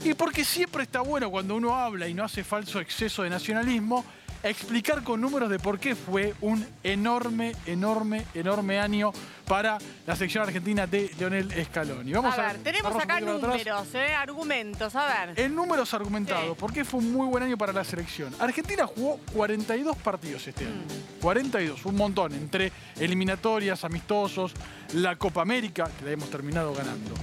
Y 0.03 0.13
porque 0.15 0.43
siempre 0.43 0.83
está 0.83 1.01
bueno 1.01 1.29
cuando 1.29 1.55
uno 1.55 1.75
habla 1.75 2.07
y 2.07 2.13
no 2.13 2.23
hace 2.23 2.43
falso 2.43 2.79
exceso 2.79 3.23
de 3.23 3.29
nacionalismo, 3.29 4.03
explicar 4.49 5.03
con 5.03 5.19
números 5.21 5.49
de 5.49 5.59
por 5.59 5.79
qué 5.79 5.95
fue 5.95 6.35
un 6.41 6.65
enorme, 6.83 7.55
enorme, 7.65 8.25
enorme 8.33 8.79
año 8.79 9.11
para 9.47 9.77
la 10.05 10.15
selección 10.15 10.43
argentina 10.43 10.85
de 10.87 11.11
Lionel 11.17 11.51
Scaloni. 11.65 12.11
Vamos 12.13 12.37
a 12.37 12.53
ver, 12.53 12.57
tenemos 12.57 12.93
darnos 12.93 12.95
un 12.95 13.11
acá 13.11 13.19
números, 13.21 13.95
eh, 13.95 14.13
argumentos, 14.13 14.95
a 14.95 15.25
ver. 15.25 15.39
En 15.39 15.55
números 15.55 15.93
argumentados, 15.93 16.57
¿por 16.57 16.71
qué 16.71 16.85
fue 16.85 16.99
un 16.99 17.11
muy 17.11 17.27
buen 17.27 17.43
año 17.43 17.57
para 17.57 17.73
la 17.73 17.83
selección? 17.83 18.33
Argentina 18.39 18.85
jugó 18.85 19.19
42 19.33 19.97
partidos 19.97 20.47
este 20.47 20.65
año. 20.65 20.83
42, 21.21 21.85
un 21.85 21.95
montón, 21.95 22.33
entre 22.33 22.71
eliminatorias, 22.99 23.83
amistosos, 23.83 24.53
la 24.93 25.15
Copa 25.15 25.41
América, 25.41 25.89
que 25.97 26.05
la 26.05 26.11
hemos 26.11 26.29
terminado 26.29 26.73
ganando. 26.73 27.13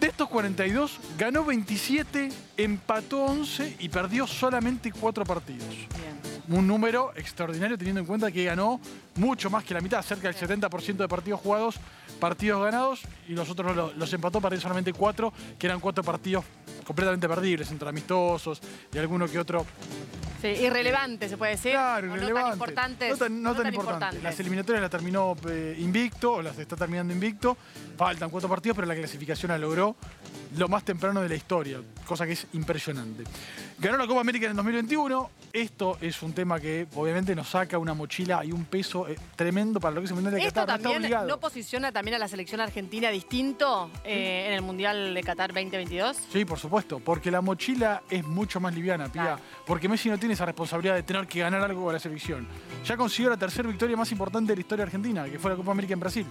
De 0.00 0.06
estos 0.06 0.28
42, 0.28 1.00
ganó 1.18 1.44
27, 1.44 2.28
empató 2.56 3.24
11 3.24 3.76
y 3.80 3.88
perdió 3.88 4.28
solamente 4.28 4.92
4 4.92 5.24
partidos. 5.24 5.74
Un 6.48 6.66
número 6.66 7.12
extraordinario 7.14 7.76
teniendo 7.76 8.00
en 8.00 8.06
cuenta 8.06 8.32
que 8.32 8.44
ganó 8.44 8.80
mucho 9.16 9.50
más 9.50 9.64
que 9.64 9.74
la 9.74 9.80
mitad, 9.82 10.00
cerca 10.02 10.32
del 10.32 10.36
70% 10.36 10.96
de 10.96 11.08
partidos 11.08 11.40
jugados, 11.40 11.76
partidos 12.18 12.64
ganados, 12.64 13.02
y 13.28 13.32
los 13.34 13.50
otros 13.50 13.76
lo- 13.76 13.92
los 13.92 14.12
empató, 14.14 14.40
perdió 14.40 14.58
solamente 14.60 14.92
4, 14.94 15.32
que 15.58 15.66
eran 15.66 15.78
4 15.78 16.02
partidos 16.02 16.44
completamente 16.86 17.28
perdibles, 17.28 17.70
entre 17.70 17.88
amistosos 17.90 18.60
y 18.92 18.98
alguno 18.98 19.26
que 19.28 19.38
otro 19.38 19.66
Sí, 20.40 20.46
irrelevante, 20.48 21.28
se 21.28 21.36
puede 21.36 21.52
decir. 21.52 21.72
Claro, 21.72 22.06
No 22.06 22.14
irrelevante. 22.16 22.72
tan. 22.72 22.92
No 22.92 23.16
tan, 23.16 23.42
no 23.42 23.54
tan 23.54 23.66
importante. 23.66 23.74
importantes. 23.74 24.22
Las 24.22 24.38
eliminatorias 24.40 24.82
las 24.82 24.90
terminó 24.90 25.36
eh, 25.48 25.74
invicto, 25.80 26.34
o 26.34 26.42
las 26.42 26.56
está 26.58 26.76
terminando 26.76 27.12
invicto. 27.12 27.56
Faltan 27.96 28.30
cuatro 28.30 28.48
partidos, 28.48 28.76
pero 28.76 28.86
la 28.86 28.94
clasificación 28.94 29.50
la 29.50 29.58
logró 29.58 29.96
lo 30.56 30.68
más 30.68 30.84
temprano 30.84 31.20
de 31.20 31.28
la 31.28 31.34
historia, 31.34 31.80
cosa 32.06 32.24
que 32.24 32.32
es 32.34 32.46
impresionante. 32.52 33.24
Ganó 33.80 33.98
la 33.98 34.06
Copa 34.06 34.20
América 34.20 34.44
en 34.46 34.52
el 34.52 34.56
2021. 34.56 35.28
Esto 35.52 35.96
es 36.00 36.22
un 36.22 36.32
tema 36.32 36.60
que 36.60 36.86
obviamente 36.94 37.34
nos 37.34 37.48
saca 37.48 37.78
una 37.78 37.94
mochila 37.94 38.44
y 38.44 38.52
un 38.52 38.64
peso 38.64 39.08
eh, 39.08 39.16
tremendo 39.36 39.80
para 39.80 39.94
lo 39.94 40.00
que 40.00 40.04
es 40.06 40.10
el 40.10 40.16
Mundial 40.16 40.34
de 40.34 40.46
¿Esto 40.46 40.66
Qatar. 40.66 40.80
No 40.82 40.90
está 40.90 41.36
posiciona 41.38 41.92
también 41.92 42.16
a 42.16 42.18
la 42.18 42.28
selección 42.28 42.60
argentina 42.60 43.10
distinto 43.10 43.90
eh, 44.04 44.46
en 44.48 44.54
el 44.54 44.62
Mundial 44.62 45.14
de 45.14 45.22
Qatar 45.22 45.52
2022? 45.52 46.16
Sí, 46.30 46.44
por 46.44 46.58
supuesto, 46.58 47.00
porque 47.00 47.30
la 47.30 47.40
mochila 47.40 48.02
es 48.10 48.24
mucho 48.24 48.60
más 48.60 48.74
liviana, 48.74 49.10
Pía. 49.10 49.38
Porque 49.66 49.88
Messi 49.88 50.08
no 50.10 50.18
tiene 50.18 50.34
esa 50.34 50.44
responsabilidad 50.44 50.94
de 50.94 51.02
tener 51.02 51.26
que 51.26 51.40
ganar 51.40 51.62
algo 51.62 51.84
con 51.84 51.92
la 51.92 52.00
selección. 52.00 52.46
Ya 52.84 52.96
consiguió 52.96 53.30
la 53.30 53.36
tercera 53.36 53.68
victoria 53.68 53.96
más 53.96 54.12
importante 54.12 54.52
de 54.52 54.56
la 54.56 54.60
historia 54.60 54.84
argentina, 54.84 55.24
que 55.24 55.38
fue 55.38 55.50
la 55.50 55.56
Copa 55.56 55.72
América 55.72 55.94
en 55.94 56.00
Brasil. 56.00 56.26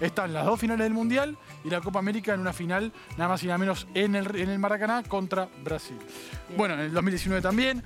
Están 0.00 0.32
las 0.32 0.44
dos 0.44 0.60
finales 0.60 0.84
del 0.84 0.94
Mundial 0.94 1.36
y 1.64 1.70
la 1.70 1.80
Copa 1.80 1.98
América 1.98 2.34
en 2.34 2.40
una 2.40 2.52
final, 2.52 2.92
nada 3.16 3.28
más 3.28 3.42
y 3.42 3.46
nada 3.46 3.58
menos, 3.58 3.86
en 3.94 4.14
el, 4.14 4.36
en 4.36 4.50
el 4.50 4.58
Maracaná 4.58 5.02
contra 5.02 5.48
Brasil. 5.64 5.96
Bueno, 6.56 6.74
en 6.74 6.80
el 6.80 6.92
2019 6.92 7.42
también 7.42 7.82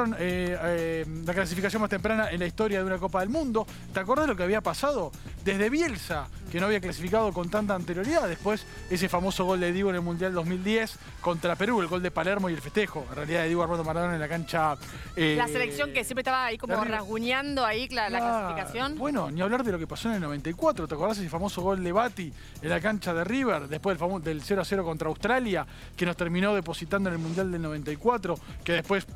eh, 0.00 0.58
eh, 0.62 1.06
la 1.24 1.34
clasificación 1.34 1.80
más 1.82 1.90
temprana 1.90 2.30
en 2.30 2.40
la 2.40 2.46
historia 2.46 2.78
de 2.78 2.84
una 2.84 2.98
Copa 2.98 3.20
del 3.20 3.28
Mundo. 3.28 3.66
¿Te 3.92 4.00
acordás 4.00 4.26
lo 4.26 4.34
que 4.36 4.42
había 4.42 4.60
pasado? 4.60 5.12
Desde 5.44 5.68
Bielsa, 5.70 6.28
que 6.50 6.60
no 6.60 6.66
había 6.66 6.80
clasificado 6.80 7.32
con 7.32 7.50
tanta 7.50 7.74
anterioridad. 7.74 8.28
Después, 8.28 8.64
ese 8.90 9.08
famoso 9.08 9.44
gol 9.44 9.60
de 9.60 9.72
Diego 9.72 9.90
en 9.90 9.96
el 9.96 10.02
Mundial 10.02 10.32
2010 10.32 10.96
contra 11.20 11.56
Perú, 11.56 11.80
el 11.80 11.88
gol 11.88 12.02
de 12.02 12.10
Palermo 12.10 12.48
y 12.48 12.54
el 12.54 12.60
festejo. 12.60 13.04
En 13.10 13.16
realidad, 13.16 13.40
de 13.42 13.46
Diego 13.48 13.62
Armando 13.62 13.84
Maradona 13.84 14.14
en 14.14 14.20
la 14.20 14.28
cancha. 14.28 14.76
eh, 15.16 15.34
la 15.36 15.48
selección 15.48 15.92
que 15.92 16.04
siempre 16.04 16.20
estaba 16.22 16.44
ahí 16.46 16.58
como 16.58 16.82
rasguñando 16.84 17.64
ahí 17.64 17.88
la, 17.88 18.06
clasificación. 18.08 18.96
Bueno, 18.98 19.30
ni 19.30 19.40
hablar 19.40 19.64
de 19.64 19.72
lo 19.72 19.78
que 19.78 19.86
pasó 19.86 20.08
en 20.08 20.14
el 20.16 20.20
94. 20.22 20.88
¿Te 20.88 20.94
acordás 20.94 21.18
ese 21.18 21.28
famoso 21.28 21.60
gol 21.62 21.82
de 21.82 21.92
Bati 21.92 22.32
en 22.62 22.68
la 22.68 22.80
cancha 22.80 23.12
de 23.12 23.24
River? 23.24 23.68
Después 23.68 23.98
del, 23.98 24.08
famo- 24.08 24.20
del 24.20 24.42
0 24.42 24.62
a 24.62 24.64
0 24.64 24.84
contra 24.84 25.08
Australia, 25.08 25.66
que 25.96 26.06
nos 26.06 26.16
terminó 26.16 26.54
depositando 26.54 27.08
en 27.08 27.14
el 27.14 27.20
Mundial 27.20 27.50
del 27.50 27.62
94, 27.62 28.38
que 28.64 28.72
después 28.72 29.06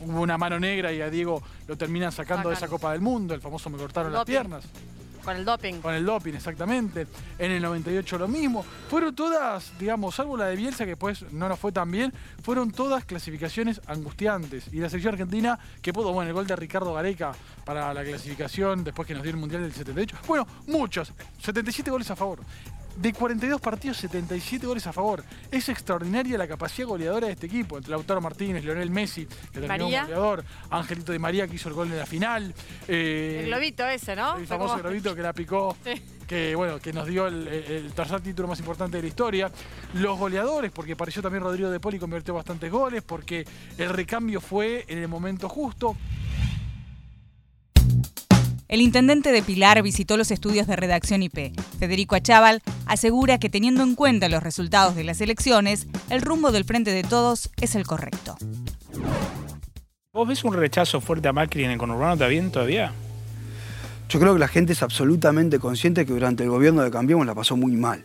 hubo 0.00 0.20
una 0.20 0.38
mano 0.38 0.58
negra 0.58 0.92
y 0.92 1.00
a 1.00 1.10
Diego 1.10 1.42
lo 1.66 1.76
terminan 1.76 2.12
sacando 2.12 2.48
de 2.48 2.54
esa. 2.54 2.68
Copa 2.68 2.92
del 2.92 3.00
Mundo. 3.00 3.34
El 3.34 3.40
famoso 3.40 3.70
me 3.70 3.78
cortaron 3.78 4.12
las 4.12 4.24
piernas. 4.24 4.64
Con 5.24 5.36
el 5.36 5.44
doping. 5.44 5.74
Con 5.74 5.94
el 5.94 6.04
doping, 6.04 6.34
exactamente. 6.34 7.06
En 7.38 7.52
el 7.52 7.62
98 7.62 8.18
lo 8.18 8.28
mismo. 8.28 8.64
Fueron 8.88 9.14
todas, 9.14 9.72
digamos, 9.78 10.16
salvo 10.16 10.36
la 10.36 10.46
de 10.46 10.56
Bielsa, 10.56 10.84
que 10.84 10.90
después 10.90 11.24
no 11.32 11.48
nos 11.48 11.58
fue 11.58 11.70
tan 11.70 11.90
bien, 11.90 12.12
fueron 12.42 12.72
todas 12.72 13.04
clasificaciones 13.04 13.80
angustiantes. 13.86 14.66
Y 14.72 14.78
la 14.78 14.88
selección 14.88 15.14
argentina, 15.14 15.58
que 15.80 15.92
pudo, 15.92 16.12
bueno, 16.12 16.28
el 16.28 16.34
gol 16.34 16.46
de 16.46 16.56
Ricardo 16.56 16.92
Gareca 16.94 17.32
para 17.64 17.94
la 17.94 18.02
clasificación, 18.02 18.82
después 18.82 19.06
que 19.06 19.14
nos 19.14 19.22
dio 19.22 19.30
el 19.30 19.36
Mundial 19.36 19.62
del 19.62 19.72
78. 19.72 20.16
Bueno, 20.26 20.46
muchos. 20.66 21.12
77 21.40 21.90
goles 21.90 22.10
a 22.10 22.16
favor. 22.16 22.40
De 22.96 23.12
42 23.12 23.60
partidos, 23.60 23.96
77 23.96 24.66
goles 24.66 24.86
a 24.86 24.92
favor. 24.92 25.24
Es 25.50 25.68
extraordinaria 25.68 26.36
la 26.38 26.46
capacidad 26.46 26.86
goleadora 26.86 27.26
de 27.26 27.32
este 27.32 27.46
equipo. 27.46 27.78
Entre 27.78 27.90
Lautaro 27.90 28.20
Martínez, 28.20 28.64
Leonel 28.64 28.90
Messi, 28.90 29.26
que 29.26 29.60
terminó 29.60 29.84
como 29.86 30.00
goleador, 30.02 30.44
Angelito 30.70 31.12
Di 31.12 31.18
María, 31.18 31.48
que 31.48 31.54
hizo 31.56 31.68
el 31.68 31.74
gol 31.74 31.90
en 31.90 31.98
la 31.98 32.06
final. 32.06 32.54
eh, 32.88 33.40
El 33.44 33.46
globito 33.46 33.84
ese, 33.86 34.14
¿no? 34.14 34.36
el 34.36 34.46
famoso 34.46 34.72
como- 34.74 34.82
globito 34.82 35.14
que 35.16 35.22
la 35.22 35.32
picó, 35.32 35.76
Sí. 35.84 36.02
que 36.28 36.54
bueno, 36.54 36.78
que 36.80 36.92
nos 36.92 37.06
dio 37.06 37.26
el, 37.26 37.48
el 37.48 37.92
tercer 37.92 38.20
título 38.20 38.46
más 38.48 38.58
importante 38.60 38.98
de 38.98 39.02
la 39.02 39.08
historia. 39.08 39.50
Los 39.94 40.18
goleadores, 40.18 40.70
porque 40.70 40.92
apareció 40.92 41.22
también 41.22 41.42
Rodrigo 41.42 41.70
de 41.70 41.80
Poli 41.80 41.96
y 41.96 42.00
convirtió 42.00 42.34
bastantes 42.34 42.70
goles, 42.70 43.02
porque 43.02 43.46
el 43.78 43.88
recambio 43.88 44.40
fue 44.40 44.84
en 44.86 44.98
el 44.98 45.08
momento 45.08 45.48
justo. 45.48 45.96
El 48.72 48.80
intendente 48.80 49.32
de 49.32 49.42
Pilar 49.42 49.82
visitó 49.82 50.16
los 50.16 50.30
estudios 50.30 50.66
de 50.66 50.76
redacción 50.76 51.22
IP. 51.22 51.52
Federico 51.78 52.14
Achával 52.14 52.62
asegura 52.86 53.36
que 53.36 53.50
teniendo 53.50 53.82
en 53.82 53.94
cuenta 53.94 54.30
los 54.30 54.42
resultados 54.42 54.96
de 54.96 55.04
las 55.04 55.20
elecciones, 55.20 55.86
el 56.08 56.22
rumbo 56.22 56.52
del 56.52 56.64
Frente 56.64 56.90
de 56.90 57.02
Todos 57.02 57.50
es 57.60 57.74
el 57.74 57.86
correcto. 57.86 58.38
¿Vos 60.14 60.26
ves 60.26 60.42
un 60.42 60.54
rechazo 60.54 61.02
fuerte 61.02 61.28
a 61.28 61.34
Macri 61.34 61.64
en 61.64 61.72
el 61.72 61.76
conurbano 61.76 62.16
también 62.16 62.50
todavía? 62.50 62.94
Yo 64.08 64.18
creo 64.18 64.32
que 64.32 64.40
la 64.40 64.48
gente 64.48 64.72
es 64.72 64.82
absolutamente 64.82 65.58
consciente 65.58 66.06
que 66.06 66.14
durante 66.14 66.44
el 66.44 66.48
gobierno 66.48 66.82
de 66.82 66.90
Cambiemos 66.90 67.26
la 67.26 67.34
pasó 67.34 67.58
muy 67.58 67.72
mal. 67.72 68.02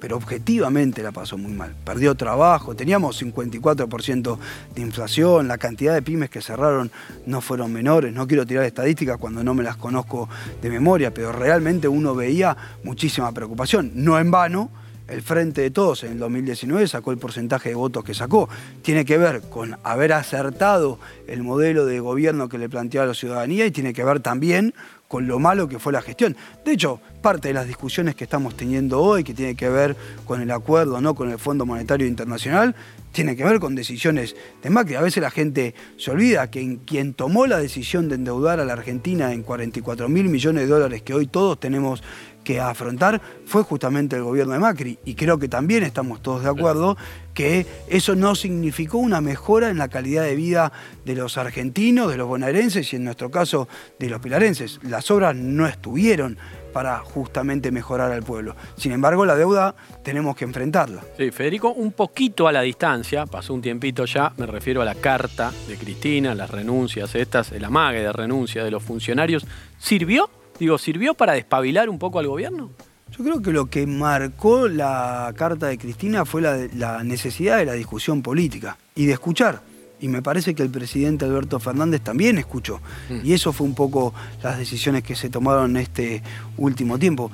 Pero 0.00 0.16
objetivamente 0.16 1.02
la 1.02 1.12
pasó 1.12 1.36
muy 1.36 1.52
mal. 1.52 1.74
Perdió 1.84 2.14
trabajo, 2.14 2.74
teníamos 2.74 3.22
54% 3.22 4.38
de 4.74 4.80
inflación, 4.80 5.46
la 5.46 5.58
cantidad 5.58 5.94
de 5.94 6.02
pymes 6.02 6.30
que 6.30 6.40
cerraron 6.40 6.90
no 7.26 7.40
fueron 7.40 7.72
menores. 7.72 8.12
No 8.12 8.26
quiero 8.26 8.46
tirar 8.46 8.64
estadísticas 8.64 9.18
cuando 9.18 9.44
no 9.44 9.54
me 9.54 9.62
las 9.62 9.76
conozco 9.76 10.28
de 10.62 10.70
memoria, 10.70 11.12
pero 11.12 11.32
realmente 11.32 11.86
uno 11.86 12.14
veía 12.14 12.56
muchísima 12.82 13.30
preocupación. 13.32 13.92
No 13.94 14.18
en 14.18 14.30
vano, 14.30 14.70
el 15.10 15.22
Frente 15.22 15.62
de 15.62 15.70
Todos 15.70 16.04
en 16.04 16.12
el 16.12 16.18
2019 16.18 16.86
sacó 16.86 17.10
el 17.10 17.18
porcentaje 17.18 17.70
de 17.70 17.74
votos 17.74 18.04
que 18.04 18.14
sacó. 18.14 18.48
Tiene 18.82 19.04
que 19.04 19.18
ver 19.18 19.42
con 19.42 19.76
haber 19.82 20.12
acertado 20.12 20.98
el 21.26 21.42
modelo 21.42 21.84
de 21.84 22.00
gobierno 22.00 22.48
que 22.48 22.58
le 22.58 22.68
planteaba 22.68 23.08
la 23.08 23.14
ciudadanía 23.14 23.66
y 23.66 23.70
tiene 23.70 23.92
que 23.92 24.04
ver 24.04 24.20
también 24.20 24.72
con 25.10 25.26
lo 25.26 25.40
malo 25.40 25.66
que 25.66 25.80
fue 25.80 25.92
la 25.92 26.02
gestión. 26.02 26.36
De 26.64 26.70
hecho, 26.70 27.00
parte 27.20 27.48
de 27.48 27.54
las 27.54 27.66
discusiones 27.66 28.14
que 28.14 28.22
estamos 28.22 28.56
teniendo 28.56 29.02
hoy, 29.02 29.24
que 29.24 29.34
tiene 29.34 29.56
que 29.56 29.68
ver 29.68 29.96
con 30.24 30.40
el 30.40 30.52
acuerdo 30.52 31.00
no 31.00 31.16
con 31.16 31.32
el 31.32 31.38
Fondo 31.40 31.66
Monetario 31.66 32.06
Internacional, 32.06 32.76
tiene 33.10 33.34
que 33.34 33.42
ver 33.42 33.58
con 33.58 33.74
decisiones 33.74 34.36
de 34.62 34.70
Macri. 34.70 34.94
A 34.94 35.00
veces 35.00 35.20
la 35.20 35.32
gente 35.32 35.74
se 35.96 36.12
olvida 36.12 36.48
que 36.48 36.60
en 36.60 36.76
quien 36.76 37.12
tomó 37.12 37.48
la 37.48 37.58
decisión 37.58 38.08
de 38.08 38.14
endeudar 38.14 38.60
a 38.60 38.64
la 38.64 38.74
Argentina 38.74 39.32
en 39.32 39.42
44 39.42 40.08
mil 40.08 40.28
millones 40.28 40.62
de 40.62 40.68
dólares 40.68 41.02
que 41.02 41.12
hoy 41.12 41.26
todos 41.26 41.58
tenemos 41.58 42.04
que 42.50 42.60
afrontar 42.60 43.20
fue 43.46 43.62
justamente 43.62 44.16
el 44.16 44.24
gobierno 44.24 44.54
de 44.54 44.58
Macri. 44.58 44.98
Y 45.04 45.14
creo 45.14 45.38
que 45.38 45.46
también 45.46 45.84
estamos 45.84 46.20
todos 46.20 46.42
de 46.42 46.48
acuerdo 46.48 46.96
que 47.32 47.64
eso 47.86 48.16
no 48.16 48.34
significó 48.34 48.98
una 48.98 49.20
mejora 49.20 49.70
en 49.70 49.78
la 49.78 49.86
calidad 49.86 50.24
de 50.24 50.34
vida 50.34 50.72
de 51.04 51.14
los 51.14 51.38
argentinos, 51.38 52.10
de 52.10 52.16
los 52.16 52.26
bonaerenses 52.26 52.92
y 52.92 52.96
en 52.96 53.04
nuestro 53.04 53.30
caso 53.30 53.68
de 54.00 54.08
los 54.08 54.20
pilarenses. 54.20 54.80
Las 54.82 55.12
obras 55.12 55.36
no 55.36 55.68
estuvieron 55.68 56.38
para 56.72 56.98
justamente 56.98 57.70
mejorar 57.70 58.10
al 58.10 58.24
pueblo. 58.24 58.56
Sin 58.76 58.90
embargo, 58.90 59.24
la 59.24 59.36
deuda 59.36 59.76
tenemos 60.02 60.34
que 60.34 60.44
enfrentarla. 60.44 61.04
Sí, 61.16 61.30
Federico, 61.30 61.70
un 61.70 61.92
poquito 61.92 62.48
a 62.48 62.52
la 62.52 62.62
distancia, 62.62 63.26
pasó 63.26 63.54
un 63.54 63.62
tiempito 63.62 64.06
ya, 64.06 64.32
me 64.38 64.46
refiero 64.46 64.82
a 64.82 64.84
la 64.84 64.96
carta 64.96 65.52
de 65.68 65.76
Cristina, 65.76 66.34
las 66.34 66.50
renuncias 66.50 67.14
estas, 67.14 67.52
el 67.52 67.64
amague 67.64 68.00
de 68.00 68.12
renuncia 68.12 68.64
de 68.64 68.72
los 68.72 68.82
funcionarios. 68.82 69.46
¿Sirvió? 69.78 70.30
Digo, 70.60 70.78
¿sirvió 70.78 71.14
para 71.14 71.32
despabilar 71.32 71.88
un 71.88 71.98
poco 71.98 72.18
al 72.18 72.28
gobierno? 72.28 72.70
Yo 73.10 73.24
creo 73.24 73.42
que 73.42 73.50
lo 73.50 73.66
que 73.66 73.86
marcó 73.86 74.68
la 74.68 75.32
carta 75.34 75.66
de 75.66 75.78
Cristina 75.78 76.24
fue 76.24 76.42
la, 76.42 76.68
la 76.76 77.02
necesidad 77.02 77.58
de 77.58 77.64
la 77.64 77.72
discusión 77.72 78.22
política 78.22 78.76
y 78.94 79.06
de 79.06 79.14
escuchar 79.14 79.62
y 80.00 80.08
me 80.08 80.22
parece 80.22 80.54
que 80.54 80.62
el 80.62 80.70
presidente 80.70 81.24
Alberto 81.24 81.60
Fernández 81.60 82.00
también 82.00 82.38
escuchó. 82.38 82.80
Mm. 83.08 83.20
Y 83.26 83.32
eso 83.34 83.52
fue 83.52 83.66
un 83.66 83.74
poco 83.74 84.14
las 84.42 84.58
decisiones 84.58 85.02
que 85.02 85.14
se 85.14 85.28
tomaron 85.28 85.72
en 85.72 85.82
este 85.82 86.22
último 86.56 86.98
tiempo. 86.98 87.30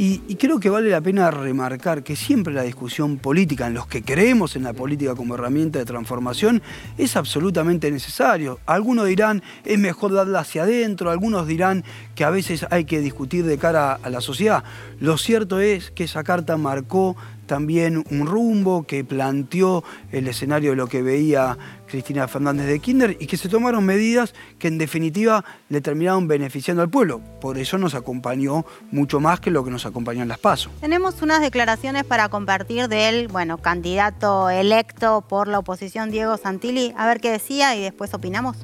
Y, 0.00 0.36
creo 0.36 0.60
que 0.60 0.70
vale 0.70 0.90
la 0.90 1.00
pena 1.00 1.28
remarcar 1.32 2.04
que 2.04 2.14
siempre 2.14 2.54
la 2.54 2.62
discusión 2.62 3.18
política, 3.18 3.66
en 3.66 3.74
los 3.74 3.88
que 3.88 4.04
creemos 4.04 4.54
en 4.54 4.62
la 4.62 4.72
política 4.72 5.16
como 5.16 5.34
herramienta 5.34 5.80
de 5.80 5.84
transformación, 5.84 6.62
es 6.96 7.16
absolutamente 7.16 7.90
necesario. 7.90 8.60
Algunos 8.64 9.06
dirán 9.06 9.42
es 9.64 9.76
mejor 9.76 10.12
darla 10.12 10.38
hacia 10.38 10.62
adentro, 10.62 11.10
algunos 11.10 11.48
dirán 11.48 11.82
que 12.14 12.22
a 12.22 12.30
veces 12.30 12.64
hay 12.70 12.84
que 12.84 13.00
discutir 13.00 13.44
de 13.44 13.58
cara 13.58 13.94
a 14.00 14.08
la 14.08 14.20
sociedad. 14.20 14.62
Lo 15.00 15.18
cierto 15.18 15.58
es 15.58 15.90
que 15.90 16.04
esa 16.04 16.22
carta 16.22 16.56
marcó 16.56 17.16
también 17.46 18.04
un 18.08 18.26
rumbo 18.26 18.84
que 18.84 19.02
planteó 19.02 19.82
el 20.12 20.28
escenario 20.28 20.70
de 20.70 20.76
lo 20.76 20.86
que 20.86 21.02
veía 21.02 21.58
Cristina 21.88 22.28
Fernández 22.28 22.66
de 22.66 22.78
Kinder 22.78 23.16
y 23.18 23.26
que 23.26 23.36
se 23.36 23.48
tomaron 23.48 23.84
medidas 23.84 24.34
que 24.58 24.68
en 24.68 24.78
definitiva 24.78 25.44
le 25.68 25.80
terminaron 25.80 26.28
beneficiando 26.28 26.82
al 26.82 26.90
pueblo. 26.90 27.20
Por 27.40 27.58
eso 27.58 27.78
nos 27.78 27.94
acompañó 27.94 28.64
mucho 28.90 29.20
más 29.20 29.40
que 29.40 29.50
lo 29.50 29.64
que 29.64 29.70
nos 29.70 29.86
acompañó 29.86 30.22
en 30.22 30.28
las 30.28 30.38
PASO. 30.38 30.70
Tenemos 30.80 31.20
unas 31.22 31.40
declaraciones 31.40 32.04
para 32.04 32.28
compartir 32.28 32.88
del 32.88 33.28
bueno, 33.28 33.58
candidato 33.58 34.50
electo 34.50 35.22
por 35.22 35.48
la 35.48 35.58
oposición 35.58 36.10
Diego 36.10 36.36
Santilli. 36.36 36.94
A 36.96 37.06
ver 37.06 37.20
qué 37.20 37.30
decía 37.30 37.74
y 37.76 37.82
después 37.82 38.14
opinamos. 38.14 38.56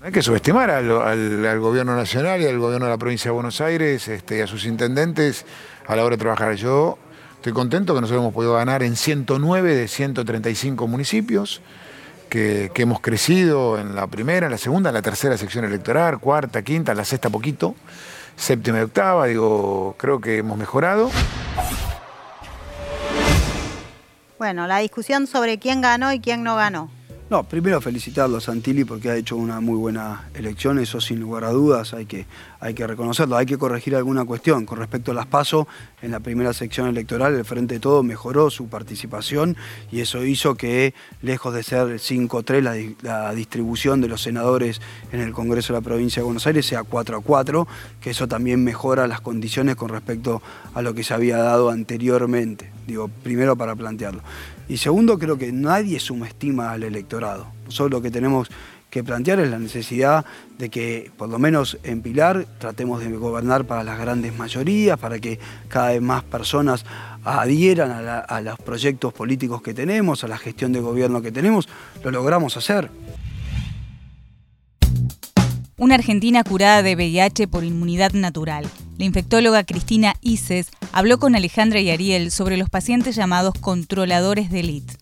No 0.00 0.06
hay 0.06 0.12
que 0.12 0.22
subestimar 0.22 0.70
al, 0.70 1.60
gobierno 1.60 1.94
nacional 1.94 2.40
y 2.40 2.46
al 2.46 2.58
gobierno 2.58 2.86
de 2.86 2.92
la 2.92 2.98
provincia 2.98 3.30
de 3.30 3.34
Buenos 3.34 3.60
Aires 3.60 4.08
este, 4.08 4.38
y 4.38 4.40
a 4.40 4.46
sus 4.46 4.64
intendentes 4.64 5.44
a 5.86 5.94
la 5.94 6.04
hora 6.04 6.16
de 6.16 6.20
trabajar. 6.20 6.54
Yo 6.54 6.96
estoy 7.34 7.52
contento 7.52 7.94
que 7.94 8.00
nosotros 8.00 8.22
hemos 8.22 8.32
podido 8.32 8.54
ganar 8.54 8.82
en 8.82 8.96
109 8.96 9.74
de 9.74 9.88
135 9.88 10.86
municipios 10.86 11.60
que, 12.30 12.70
hemos 12.76 13.00
crecido 13.00 13.78
en 13.78 13.94
la 13.94 14.06
primera, 14.06 14.46
en 14.46 14.52
la 14.52 14.58
segunda, 14.58 14.88
en 14.88 14.94
la 14.94 15.02
tercera 15.02 15.36
sección 15.36 15.64
electoral, 15.66 16.18
cuarta, 16.18 16.62
quinta, 16.62 16.92
en 16.92 16.98
la 16.98 17.04
sexta 17.04 17.28
poquito, 17.28 17.74
séptima 18.36 18.78
y 18.78 18.82
octava, 18.82 19.26
digo, 19.26 19.94
creo 19.98 20.20
que 20.20 20.38
hemos 20.38 20.56
mejorado. 20.56 21.10
Bueno, 24.38 24.66
la 24.66 24.78
discusión 24.78 25.26
sobre 25.26 25.58
quién 25.58 25.82
ganó 25.82 26.12
y 26.12 26.20
quién 26.20 26.42
no 26.42 26.56
ganó. 26.56 26.88
No, 27.30 27.44
primero 27.44 27.80
felicitarlo 27.80 28.38
a 28.38 28.40
Santilli 28.40 28.82
porque 28.82 29.08
ha 29.08 29.14
hecho 29.14 29.36
una 29.36 29.60
muy 29.60 29.76
buena 29.76 30.28
elección, 30.34 30.80
eso 30.80 31.00
sin 31.00 31.20
lugar 31.20 31.44
a 31.44 31.50
dudas, 31.50 31.94
hay 31.94 32.04
que, 32.04 32.26
hay 32.58 32.74
que 32.74 32.84
reconocerlo. 32.84 33.36
Hay 33.36 33.46
que 33.46 33.56
corregir 33.56 33.94
alguna 33.94 34.24
cuestión. 34.24 34.66
Con 34.66 34.78
respecto 34.78 35.12
a 35.12 35.14
las 35.14 35.26
PASO, 35.26 35.68
en 36.02 36.10
la 36.10 36.18
primera 36.18 36.52
sección 36.52 36.88
electoral, 36.88 37.36
el 37.36 37.44
Frente 37.44 37.74
de 37.74 37.80
Todo 37.80 38.02
mejoró 38.02 38.50
su 38.50 38.66
participación 38.66 39.56
y 39.92 40.00
eso 40.00 40.24
hizo 40.24 40.56
que, 40.56 40.92
lejos 41.22 41.54
de 41.54 41.62
ser 41.62 41.86
5-3 41.86 42.96
la, 43.02 43.32
distribución 43.32 44.00
de 44.00 44.08
los 44.08 44.22
senadores 44.22 44.80
en 45.12 45.20
el 45.20 45.30
Congreso 45.30 45.72
de 45.72 45.78
la 45.78 45.84
Provincia 45.84 46.22
de 46.22 46.24
Buenos 46.24 46.48
Aires, 46.48 46.66
sea 46.66 46.82
4 46.82 47.20
4, 47.20 47.68
que 48.00 48.10
eso 48.10 48.26
también 48.26 48.64
mejora 48.64 49.06
las 49.06 49.20
condiciones 49.20 49.76
con 49.76 49.90
respecto 49.90 50.42
a 50.74 50.82
lo 50.82 50.94
que 50.94 51.04
se 51.04 51.14
había 51.14 51.36
dado 51.38 51.70
anteriormente. 51.70 52.70
Digo, 52.86 53.08
primero 53.22 53.56
para 53.56 53.76
plantearlo. 53.76 54.22
Y 54.68 54.78
segundo, 54.78 55.18
creo 55.18 55.36
que 55.36 55.52
nadie 55.52 56.00
subestima 56.00 56.72
al 56.72 56.82
electorado. 56.82 57.46
Nosotros 57.66 57.90
lo 57.90 58.02
que 58.02 58.10
tenemos 58.10 58.50
que 58.90 59.04
plantear 59.04 59.38
es 59.38 59.50
la 59.50 59.58
necesidad 59.58 60.24
de 60.58 60.68
que, 60.68 61.10
por 61.16 61.28
lo 61.28 61.38
menos 61.38 61.78
en 61.84 62.02
Pilar, 62.02 62.46
tratemos 62.58 63.00
de 63.00 63.10
gobernar 63.12 63.64
para 63.64 63.84
las 63.84 63.98
grandes 63.98 64.36
mayorías, 64.36 64.98
para 64.98 65.18
que 65.20 65.38
cada 65.68 65.90
vez 65.90 66.02
más 66.02 66.24
personas 66.24 66.84
adhieran 67.24 67.92
a, 67.92 68.18
a 68.18 68.40
los 68.40 68.58
proyectos 68.58 69.12
políticos 69.12 69.62
que 69.62 69.74
tenemos, 69.74 70.24
a 70.24 70.28
la 70.28 70.38
gestión 70.38 70.72
de 70.72 70.80
gobierno 70.80 71.22
que 71.22 71.30
tenemos. 71.30 71.68
Lo 72.02 72.10
logramos 72.10 72.56
hacer. 72.56 72.90
Una 75.80 75.94
argentina 75.94 76.44
curada 76.44 76.82
de 76.82 76.94
VIH 76.94 77.48
por 77.48 77.64
inmunidad 77.64 78.12
natural. 78.12 78.68
La 78.98 79.06
infectóloga 79.06 79.64
Cristina 79.64 80.14
Ises 80.20 80.66
habló 80.92 81.18
con 81.18 81.34
Alejandra 81.34 81.80
y 81.80 81.90
Ariel 81.90 82.30
sobre 82.30 82.58
los 82.58 82.68
pacientes 82.68 83.16
llamados 83.16 83.54
controladores 83.58 84.50
de 84.50 84.60
elite. 84.60 84.92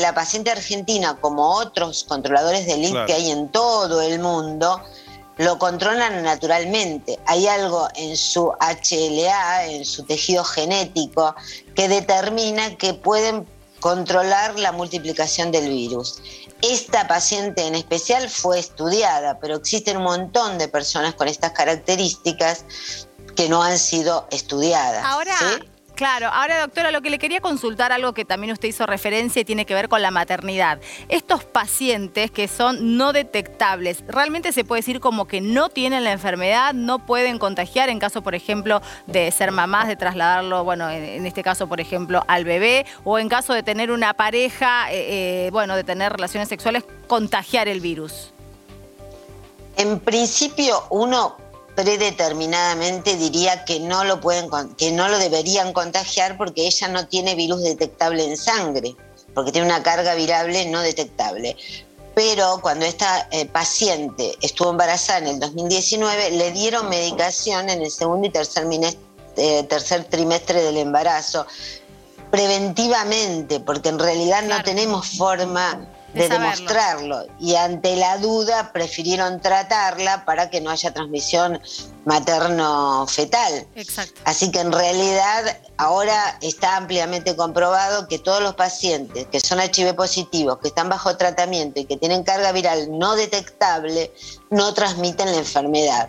La 0.00 0.14
paciente 0.14 0.50
argentina, 0.50 1.18
como 1.20 1.50
otros 1.50 2.04
controladores 2.04 2.64
de 2.64 2.72
elite 2.72 3.04
que 3.06 3.12
hay 3.12 3.30
en 3.30 3.52
todo 3.52 4.00
el 4.00 4.20
mundo, 4.20 4.80
lo 5.36 5.58
controlan 5.58 6.22
naturalmente. 6.22 7.18
Hay 7.26 7.46
algo 7.46 7.88
en 7.94 8.16
su 8.16 8.50
HLA, 8.58 9.66
en 9.66 9.84
su 9.84 10.04
tejido 10.04 10.44
genético, 10.44 11.34
que 11.74 11.90
determina 11.90 12.74
que 12.76 12.94
pueden 12.94 13.44
controlar 13.80 14.58
la 14.58 14.72
multiplicación 14.72 15.52
del 15.52 15.68
virus. 15.68 16.22
Esta 16.62 17.06
paciente 17.06 17.66
en 17.66 17.74
especial 17.74 18.28
fue 18.30 18.58
estudiada, 18.58 19.38
pero 19.40 19.56
existen 19.56 19.98
un 19.98 20.04
montón 20.04 20.58
de 20.58 20.68
personas 20.68 21.14
con 21.14 21.28
estas 21.28 21.52
características 21.52 22.64
que 23.36 23.48
no 23.48 23.62
han 23.62 23.78
sido 23.78 24.26
estudiadas. 24.30 25.04
Ahora, 25.04 25.34
Claro, 25.96 26.28
ahora 26.30 26.60
doctora, 26.60 26.90
lo 26.90 27.00
que 27.00 27.08
le 27.08 27.18
quería 27.18 27.40
consultar, 27.40 27.90
algo 27.90 28.12
que 28.12 28.26
también 28.26 28.52
usted 28.52 28.68
hizo 28.68 28.84
referencia 28.84 29.40
y 29.40 29.46
tiene 29.46 29.64
que 29.64 29.72
ver 29.72 29.88
con 29.88 30.02
la 30.02 30.10
maternidad. 30.10 30.78
Estos 31.08 31.44
pacientes 31.44 32.30
que 32.30 32.48
son 32.48 32.98
no 32.98 33.14
detectables, 33.14 34.04
¿realmente 34.06 34.52
se 34.52 34.62
puede 34.62 34.80
decir 34.80 35.00
como 35.00 35.26
que 35.26 35.40
no 35.40 35.70
tienen 35.70 36.04
la 36.04 36.12
enfermedad, 36.12 36.74
no 36.74 36.98
pueden 36.98 37.38
contagiar 37.38 37.88
en 37.88 37.98
caso, 37.98 38.20
por 38.20 38.34
ejemplo, 38.34 38.82
de 39.06 39.30
ser 39.30 39.52
mamás, 39.52 39.88
de 39.88 39.96
trasladarlo, 39.96 40.64
bueno, 40.64 40.90
en, 40.90 41.24
este 41.24 41.42
caso, 41.42 41.66
por 41.66 41.80
ejemplo, 41.80 42.22
al 42.28 42.44
bebé, 42.44 42.84
o 43.02 43.18
en 43.18 43.30
caso 43.30 43.54
de 43.54 43.62
tener 43.62 43.90
una 43.90 44.12
pareja, 44.12 44.92
eh, 44.92 45.46
eh, 45.46 45.50
bueno, 45.50 45.76
de 45.76 45.84
tener 45.84 46.12
relaciones 46.12 46.50
sexuales, 46.50 46.84
contagiar 47.06 47.68
el 47.68 47.80
virus? 47.80 48.34
En 49.78 49.98
principio, 50.00 50.84
uno 50.90 51.36
predeterminadamente 51.76 53.16
diría 53.16 53.64
que 53.64 53.78
no 53.78 54.02
lo 54.04 54.20
pueden 54.20 54.48
que 54.76 54.90
no 54.90 55.08
lo 55.08 55.18
deberían 55.18 55.74
contagiar 55.74 56.36
porque 56.38 56.66
ella 56.66 56.88
no 56.88 57.06
tiene 57.06 57.34
virus 57.34 57.62
detectable 57.62 58.24
en 58.24 58.36
sangre, 58.36 58.96
porque 59.34 59.52
tiene 59.52 59.66
una 59.66 59.82
carga 59.82 60.14
virable 60.14 60.64
no 60.66 60.80
detectable. 60.80 61.54
Pero 62.14 62.60
cuando 62.62 62.86
esta 62.86 63.28
eh, 63.30 63.44
paciente 63.44 64.36
estuvo 64.40 64.70
embarazada 64.70 65.18
en 65.18 65.26
el 65.26 65.38
2019, 65.38 66.30
le 66.30 66.50
dieron 66.50 66.88
medicación 66.88 67.68
en 67.68 67.82
el 67.82 67.90
segundo 67.90 68.26
y 68.26 68.30
tercer, 68.30 68.66
eh, 69.36 69.62
tercer 69.64 70.04
trimestre 70.04 70.62
del 70.62 70.78
embarazo, 70.78 71.46
preventivamente, 72.30 73.60
porque 73.60 73.90
en 73.90 73.98
realidad 73.98 74.42
no 74.44 74.62
tenemos 74.62 75.08
forma 75.08 75.86
de, 76.16 76.28
demostrarlo. 76.28 77.26
Y 77.38 77.54
ante 77.54 77.96
la 77.96 78.18
duda 78.18 78.72
prefirieron 78.72 79.40
tratarla 79.40 80.24
para 80.24 80.50
que 80.50 80.60
no 80.60 80.70
haya 80.70 80.92
transmisión 80.92 81.60
materno-fetal. 82.04 83.66
Exacto. 83.74 84.20
Así 84.24 84.50
que 84.50 84.60
en 84.60 84.72
realidad 84.72 85.58
ahora 85.76 86.38
está 86.40 86.76
ampliamente 86.76 87.36
comprobado 87.36 88.08
que 88.08 88.18
todos 88.18 88.42
los 88.42 88.54
pacientes 88.54 89.26
que 89.26 89.40
son 89.40 89.60
HIV 89.60 89.94
positivos, 89.94 90.58
que 90.58 90.68
están 90.68 90.88
bajo 90.88 91.16
tratamiento 91.16 91.80
y 91.80 91.84
que 91.84 91.96
tienen 91.96 92.22
carga 92.22 92.52
viral 92.52 92.98
no 92.98 93.16
detectable, 93.16 94.12
no 94.50 94.72
transmiten 94.74 95.30
la 95.32 95.38
enfermedad 95.38 96.08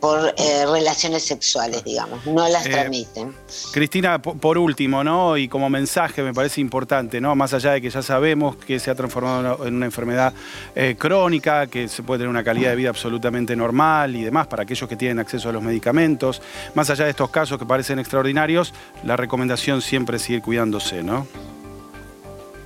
por 0.00 0.34
eh, 0.36 0.66
relaciones 0.66 1.24
sexuales, 1.24 1.84
digamos, 1.84 2.24
no 2.26 2.48
las 2.48 2.66
eh, 2.66 2.70
transmiten. 2.70 3.34
Cristina, 3.72 4.20
por 4.20 4.58
último, 4.58 5.02
¿no? 5.02 5.36
Y 5.36 5.48
como 5.48 5.68
mensaje 5.70 6.22
me 6.22 6.32
parece 6.32 6.60
importante, 6.60 7.20
¿no? 7.20 7.34
Más 7.34 7.52
allá 7.54 7.72
de 7.72 7.80
que 7.80 7.90
ya 7.90 8.02
sabemos 8.02 8.56
que 8.56 8.78
se 8.78 8.90
ha 8.90 8.94
transformado 8.94 9.66
en 9.66 9.74
una 9.74 9.86
enfermedad 9.86 10.32
eh, 10.74 10.96
crónica, 10.98 11.66
que 11.66 11.88
se 11.88 12.02
puede 12.02 12.20
tener 12.20 12.30
una 12.30 12.44
calidad 12.44 12.70
de 12.70 12.76
vida 12.76 12.90
absolutamente 12.90 13.56
normal 13.56 14.14
y 14.16 14.22
demás 14.22 14.46
para 14.46 14.62
aquellos 14.62 14.88
que 14.88 14.96
tienen 14.96 15.18
acceso 15.18 15.48
a 15.48 15.52
los 15.52 15.62
medicamentos, 15.62 16.42
más 16.74 16.90
allá 16.90 17.04
de 17.04 17.10
estos 17.10 17.30
casos 17.30 17.58
que 17.58 17.66
parecen 17.66 17.98
extraordinarios, 17.98 18.74
la 19.04 19.16
recomendación 19.16 19.82
siempre 19.82 20.16
es 20.16 20.22
seguir 20.22 20.42
cuidándose, 20.42 21.02
¿no? 21.02 21.26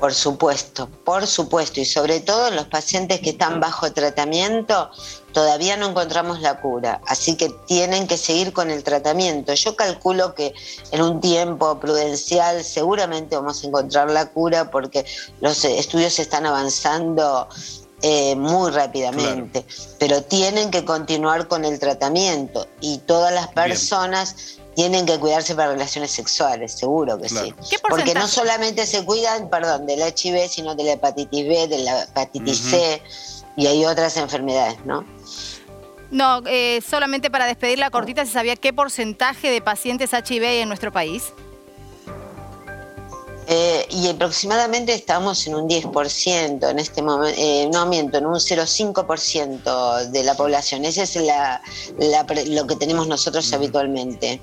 Por 0.02 0.14
supuesto, 0.14 0.88
por 1.04 1.28
supuesto, 1.28 1.78
y 1.78 1.84
sobre 1.84 2.18
todo 2.18 2.48
en 2.48 2.56
los 2.56 2.66
pacientes 2.66 3.20
que 3.20 3.30
están 3.30 3.60
bajo 3.60 3.92
tratamiento, 3.92 4.90
todavía 5.32 5.76
no 5.76 5.90
encontramos 5.90 6.40
la 6.40 6.60
cura, 6.60 7.00
así 7.06 7.36
que 7.36 7.50
tienen 7.68 8.08
que 8.08 8.16
seguir 8.16 8.52
con 8.52 8.72
el 8.72 8.82
tratamiento. 8.82 9.54
Yo 9.54 9.76
calculo 9.76 10.34
que 10.34 10.54
en 10.90 11.02
un 11.02 11.20
tiempo 11.20 11.78
prudencial 11.78 12.64
seguramente 12.64 13.36
vamos 13.36 13.62
a 13.62 13.68
encontrar 13.68 14.10
la 14.10 14.26
cura 14.26 14.72
porque 14.72 15.04
los 15.40 15.64
estudios 15.64 16.18
están 16.18 16.46
avanzando 16.46 17.46
eh, 18.02 18.34
muy 18.34 18.72
rápidamente, 18.72 19.64
pero 20.00 20.20
tienen 20.24 20.72
que 20.72 20.84
continuar 20.84 21.46
con 21.46 21.64
el 21.64 21.78
tratamiento. 21.78 22.66
Y 22.80 22.98
todas 22.98 23.32
las 23.32 23.46
personas 23.52 24.58
tienen 24.74 25.06
que 25.06 25.18
cuidarse 25.18 25.54
para 25.54 25.72
relaciones 25.72 26.10
sexuales, 26.10 26.72
seguro 26.72 27.18
que 27.20 27.28
sí. 27.28 27.54
Porque 27.88 28.14
no 28.14 28.26
solamente 28.26 28.86
se 28.86 29.04
cuidan, 29.04 29.50
perdón, 29.50 29.86
del 29.86 30.00
HIV, 30.00 30.48
sino 30.48 30.74
de 30.74 30.84
la 30.84 30.92
hepatitis 30.92 31.46
B, 31.46 31.68
de 31.68 31.78
la 31.78 32.02
hepatitis 32.04 32.58
C 32.58 33.02
y 33.56 33.66
hay 33.66 33.84
otras 33.84 34.16
enfermedades, 34.16 34.78
¿no? 34.84 35.04
No, 36.10 36.42
eh, 36.46 36.82
solamente 36.86 37.30
para 37.30 37.46
despedir 37.46 37.78
la 37.78 37.90
cortita, 37.90 38.24
¿se 38.26 38.32
sabía 38.32 38.56
qué 38.56 38.72
porcentaje 38.72 39.50
de 39.50 39.60
pacientes 39.60 40.12
HIV 40.12 40.44
hay 40.44 40.58
en 40.58 40.68
nuestro 40.68 40.92
país? 40.92 41.32
Eh, 43.48 43.86
y 43.90 44.08
aproximadamente 44.08 44.94
estamos 44.94 45.46
en 45.46 45.56
un 45.56 45.68
10% 45.68 46.70
en 46.70 46.78
este 46.78 47.02
momento, 47.02 47.36
eh, 47.36 47.68
no 47.72 47.86
miento, 47.86 48.18
en 48.18 48.26
un 48.26 48.34
0,5% 48.34 50.10
de 50.10 50.24
la 50.24 50.36
población. 50.36 50.84
Ese 50.84 51.02
es 51.02 51.16
lo 52.48 52.66
que 52.66 52.76
tenemos 52.76 53.08
nosotros 53.08 53.52
habitualmente. 53.52 54.40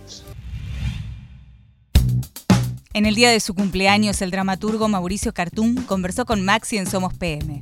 En 2.94 3.06
el 3.06 3.16
día 3.16 3.30
de 3.30 3.40
su 3.40 3.54
cumpleaños, 3.54 4.22
el 4.22 4.32
dramaturgo 4.32 4.90
Mauricio 4.90 5.34
Cartún 5.34 5.76
conversó 5.84 6.26
con 6.26 6.44
Maxi 6.44 6.78
en 6.78 6.86
Somos 6.86 7.14
PM. 7.14 7.62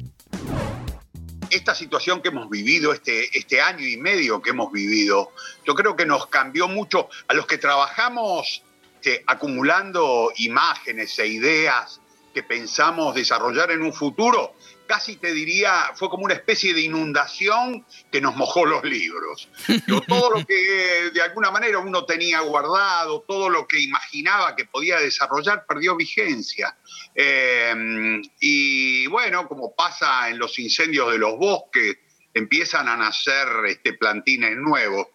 Esta 1.51 1.75
situación 1.75 2.21
que 2.21 2.29
hemos 2.29 2.49
vivido, 2.49 2.91
este, 2.91 3.37
este 3.37 3.61
año 3.61 3.85
y 3.85 3.97
medio 3.97 4.41
que 4.41 4.49
hemos 4.49 4.71
vivido, 4.71 5.31
yo 5.65 5.75
creo 5.75 5.95
que 5.95 6.05
nos 6.05 6.27
cambió 6.27 6.67
mucho 6.67 7.07
a 7.27 7.33
los 7.33 7.45
que 7.45 7.57
trabajamos 7.57 8.63
este, 8.97 9.23
acumulando 9.27 10.31
imágenes 10.37 11.19
e 11.19 11.27
ideas 11.27 12.01
que 12.33 12.41
pensamos 12.41 13.13
desarrollar 13.13 13.69
en 13.69 13.83
un 13.83 13.93
futuro, 13.93 14.55
casi 14.87 15.17
te 15.17 15.33
diría, 15.33 15.91
fue 15.93 16.09
como 16.09 16.25
una 16.25 16.33
especie 16.33 16.73
de 16.73 16.81
inundación 16.81 17.85
que 18.11 18.19
nos 18.21 18.35
mojó 18.35 18.65
los 18.65 18.83
libros. 18.83 19.49
todo 20.07 20.31
lo 20.31 20.45
que 20.47 21.11
de 21.13 21.21
alguna 21.21 21.51
manera 21.51 21.77
uno 21.77 22.05
tenía 22.05 22.39
guardado, 22.39 23.21
todo 23.21 23.49
lo 23.49 23.67
que 23.67 23.79
imaginaba 23.79 24.55
que 24.55 24.65
podía 24.65 24.99
desarrollar, 24.99 25.67
perdió 25.67 25.95
vigencia. 25.95 26.75
Em, 27.13 28.23
y 28.39 29.05
bueno, 29.07 29.47
como 29.47 29.75
pasa 29.75 30.27
en 30.29 30.39
los 30.39 30.57
incendios 30.57 31.11
de 31.11 31.19
los 31.19 31.37
bosques, 31.37 31.97
empiezan 32.33 32.87
a 32.87 32.97
nacer 32.97 33.47
este, 33.67 33.93
plantines 33.93 34.57
nuevos. 34.57 35.07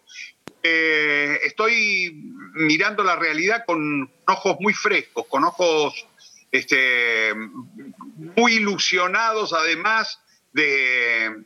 Eh, 0.65 1.39
estoy 1.43 2.13
mirando 2.53 3.03
la 3.03 3.17
realidad 3.17 3.65
con 3.65 4.09
ojos 4.27 4.55
muy 4.61 4.73
frescos, 4.73 5.25
con 5.27 5.43
ojos 5.43 6.07
este, 6.51 7.33
muy 8.37 8.53
ilusionados 8.53 9.51
además 9.51 10.21
de, 10.53 11.43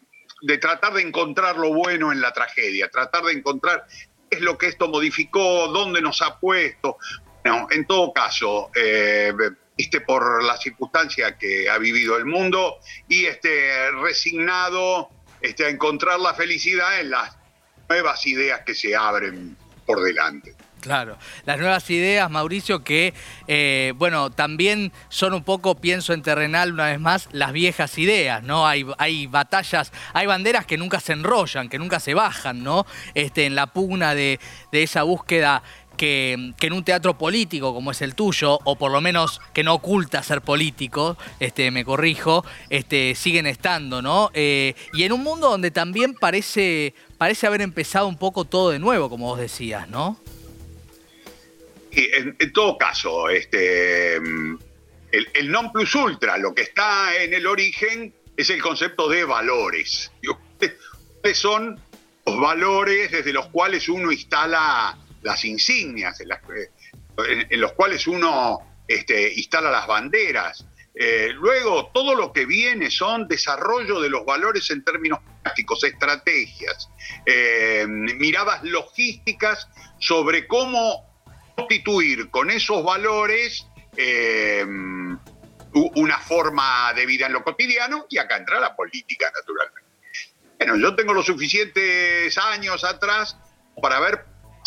tratar 0.61 0.93
de 0.93 1.01
encontrar 1.01 1.57
lo 1.57 1.73
bueno 1.73 2.11
en 2.11 2.21
la 2.21 2.31
tragedia, 2.31 2.91
tratar 2.91 3.23
de 3.23 3.33
encontrar 3.33 3.87
qué 4.29 4.37
es 4.37 4.41
lo 4.41 4.57
que 4.57 4.67
esto 4.67 4.87
modificó, 4.87 5.67
dónde 5.69 6.01
nos 6.01 6.21
ha 6.21 6.39
puesto. 6.39 6.97
en 7.43 7.87
todo 7.87 8.13
caso, 8.13 8.69
eh, 8.75 9.33
este, 9.77 10.01
por 10.01 10.43
la 10.43 10.57
circunstancia 10.57 11.37
que 11.37 11.69
ha 11.69 11.77
vivido 11.77 12.17
el 12.17 12.25
mundo 12.25 12.77
y 13.07 13.25
este, 13.25 13.89
resignado 13.91 15.09
este, 15.41 15.65
a 15.65 15.69
encontrar 15.69 16.19
la 16.19 16.33
felicidad 16.33 16.99
en 16.99 17.11
las 17.11 17.36
nuevas 17.89 18.25
ideas 18.25 18.61
que 18.65 18.75
se 18.75 18.95
abren 18.95 19.55
por 19.85 20.01
delante. 20.01 20.55
Claro, 20.81 21.17
las 21.45 21.57
nuevas 21.57 21.89
ideas, 21.89 22.29
Mauricio, 22.29 22.83
que, 22.83 23.13
eh, 23.47 23.93
bueno, 23.97 24.29
también 24.29 24.93
son 25.09 25.33
un 25.33 25.43
poco, 25.43 25.75
pienso 25.75 26.13
en 26.13 26.21
terrenal 26.21 26.71
una 26.71 26.85
vez 26.85 26.99
más, 26.99 27.27
las 27.31 27.51
viejas 27.51 27.97
ideas, 27.97 28.43
¿no? 28.43 28.67
Hay, 28.67 28.85
hay 28.99 29.25
batallas, 29.27 29.91
hay 30.13 30.27
banderas 30.27 30.65
que 30.65 30.77
nunca 30.77 30.99
se 30.99 31.13
enrollan, 31.13 31.67
que 31.67 31.79
nunca 31.79 31.99
se 31.99 32.13
bajan, 32.13 32.63
¿no? 32.63 32.85
Este, 33.15 33.45
en 33.45 33.55
la 33.55 33.67
pugna 33.67 34.13
de, 34.13 34.39
de 34.71 34.83
esa 34.83 35.03
búsqueda 35.03 35.63
que, 35.97 36.53
en 36.61 36.73
un 36.73 36.83
teatro 36.83 37.17
político 37.17 37.73
como 37.73 37.91
es 37.91 38.01
el 38.01 38.15
tuyo, 38.15 38.59
o 38.63 38.77
por 38.77 38.91
lo 38.91 39.01
menos 39.01 39.41
que 39.53 39.63
no 39.63 39.73
oculta 39.73 40.23
ser 40.23 40.41
político, 40.41 41.17
este, 41.39 41.71
me 41.71 41.83
corrijo, 41.83 42.45
este, 42.69 43.15
siguen 43.15 43.47
estando, 43.47 44.01
¿no? 44.01 44.31
Eh, 44.33 44.75
y 44.93 45.03
en 45.03 45.11
un 45.11 45.23
mundo 45.23 45.49
donde 45.49 45.71
también 45.71 46.13
parece, 46.13 46.93
parece 47.17 47.47
haber 47.47 47.61
empezado 47.61 48.07
un 48.07 48.17
poco 48.17 48.45
todo 48.45 48.69
de 48.69 48.79
nuevo, 48.79 49.09
como 49.09 49.25
vos 49.25 49.39
decías, 49.39 49.89
¿no? 49.89 50.19
En, 51.91 52.53
todo 52.53 52.77
caso, 52.77 53.27
este, 53.29 54.17
el, 54.17 55.51
non 55.51 55.71
plus 55.71 55.95
ultra, 55.95 56.37
lo 56.37 56.53
que 56.53 56.61
está 56.61 57.15
en 57.17 57.33
el 57.33 57.47
origen, 57.47 58.13
es 58.35 58.51
el 58.51 58.61
concepto 58.61 59.09
de 59.09 59.23
valores. 59.23 60.11
¿Cuáles 61.21 61.37
son 61.39 61.81
los 62.27 62.39
valores 62.39 63.11
desde 63.11 63.33
los 63.33 63.47
cuales 63.47 63.89
uno 63.89 64.11
instala 64.11 64.95
las 65.27 65.43
insignias, 65.43 66.19
en, 66.21 67.59
los 67.61 67.73
cuales 67.73 68.07
uno 68.07 68.81
este, 68.87 69.33
instala 69.33 69.69
las 69.69 69.85
banderas. 69.85 70.65
Eh, 70.95 71.29
luego, 71.33 71.91
todo 71.93 72.15
lo 72.15 72.33
que 72.33 72.45
viene 72.45 72.89
son 72.89 73.27
desarrollo 73.27 73.99
de 73.99 74.09
los 74.09 74.25
valores 74.25 74.71
en 74.71 74.83
términos 74.83 75.19
prácticos, 75.43 75.83
estrategias, 75.83 76.89
eh, 77.25 77.85
miradas 77.87 78.63
logísticas 78.63 79.67
sobre 79.99 80.47
cómo 80.47 81.05
constituir 81.55 82.29
con 82.31 82.49
esos 82.49 82.83
valores 82.83 83.67
eh, 83.97 84.65
una 85.73 86.19
forma 86.19 86.93
de 86.93 87.05
vida 87.05 87.27
en 87.27 87.33
lo 87.33 87.43
cotidiano 87.43 88.07
y 88.09 88.17
acá 88.17 88.37
entra 88.37 88.59
la 88.59 88.75
política, 88.75 89.31
naturalmente. 89.35 89.89
Bueno, 90.57 90.77
yo 90.77 90.95
tengo 90.95 91.13
los 91.13 91.25
suficientes 91.25 92.35
años 92.37 92.83
atrás 92.83 93.37
para 93.79 93.99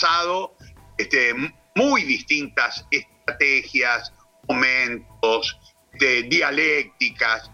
ver 0.00 0.70
este, 0.98 1.34
muy 1.74 2.02
distintas 2.04 2.86
estrategias, 2.90 4.12
momentos, 4.48 5.58
de 5.98 6.22
dialécticas. 6.24 7.50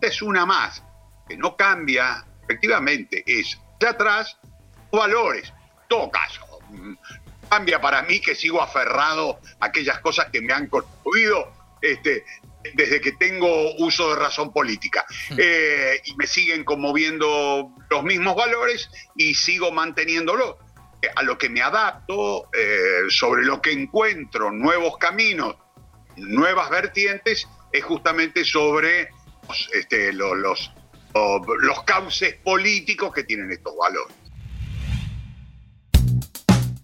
es 0.00 0.22
una 0.22 0.46
más, 0.46 0.82
que 1.28 1.36
no 1.36 1.56
cambia, 1.56 2.24
efectivamente, 2.44 3.22
es 3.26 3.58
de 3.78 3.88
atrás 3.88 4.36
valores. 4.90 5.48
En 5.48 5.88
todo 5.88 6.10
caso, 6.10 6.60
cambia 7.48 7.80
para 7.80 8.02
mí 8.02 8.20
que 8.20 8.34
sigo 8.34 8.62
aferrado 8.62 9.40
a 9.60 9.66
aquellas 9.66 9.98
cosas 10.00 10.30
que 10.30 10.40
me 10.40 10.52
han 10.52 10.68
construido 10.68 11.52
este, 11.82 12.24
desde 12.74 13.00
que 13.00 13.12
tengo 13.12 13.74
uso 13.76 14.10
de 14.10 14.16
razón 14.16 14.52
política. 14.52 15.04
Hmm. 15.30 15.36
Eh, 15.38 16.00
y 16.04 16.14
me 16.16 16.26
siguen 16.26 16.64
conmoviendo 16.64 17.70
los 17.88 18.04
mismos 18.04 18.36
valores 18.36 18.90
y 19.16 19.34
sigo 19.34 19.72
manteniéndolo 19.72 20.58
a 21.14 21.22
lo 21.22 21.38
que 21.38 21.48
me 21.48 21.62
adapto, 21.62 22.48
eh, 22.52 23.08
sobre 23.08 23.44
lo 23.44 23.60
que 23.60 23.72
encuentro 23.72 24.50
nuevos 24.50 24.96
caminos, 24.98 25.56
nuevas 26.16 26.70
vertientes, 26.70 27.48
es 27.72 27.84
justamente 27.84 28.44
sobre 28.44 29.08
los, 29.48 29.70
este, 29.74 30.12
los, 30.12 30.72
cauces 31.86 32.36
políticos 32.44 33.12
que 33.12 33.24
tienen 33.24 33.50
estos 33.50 33.74
valores. 33.76 34.16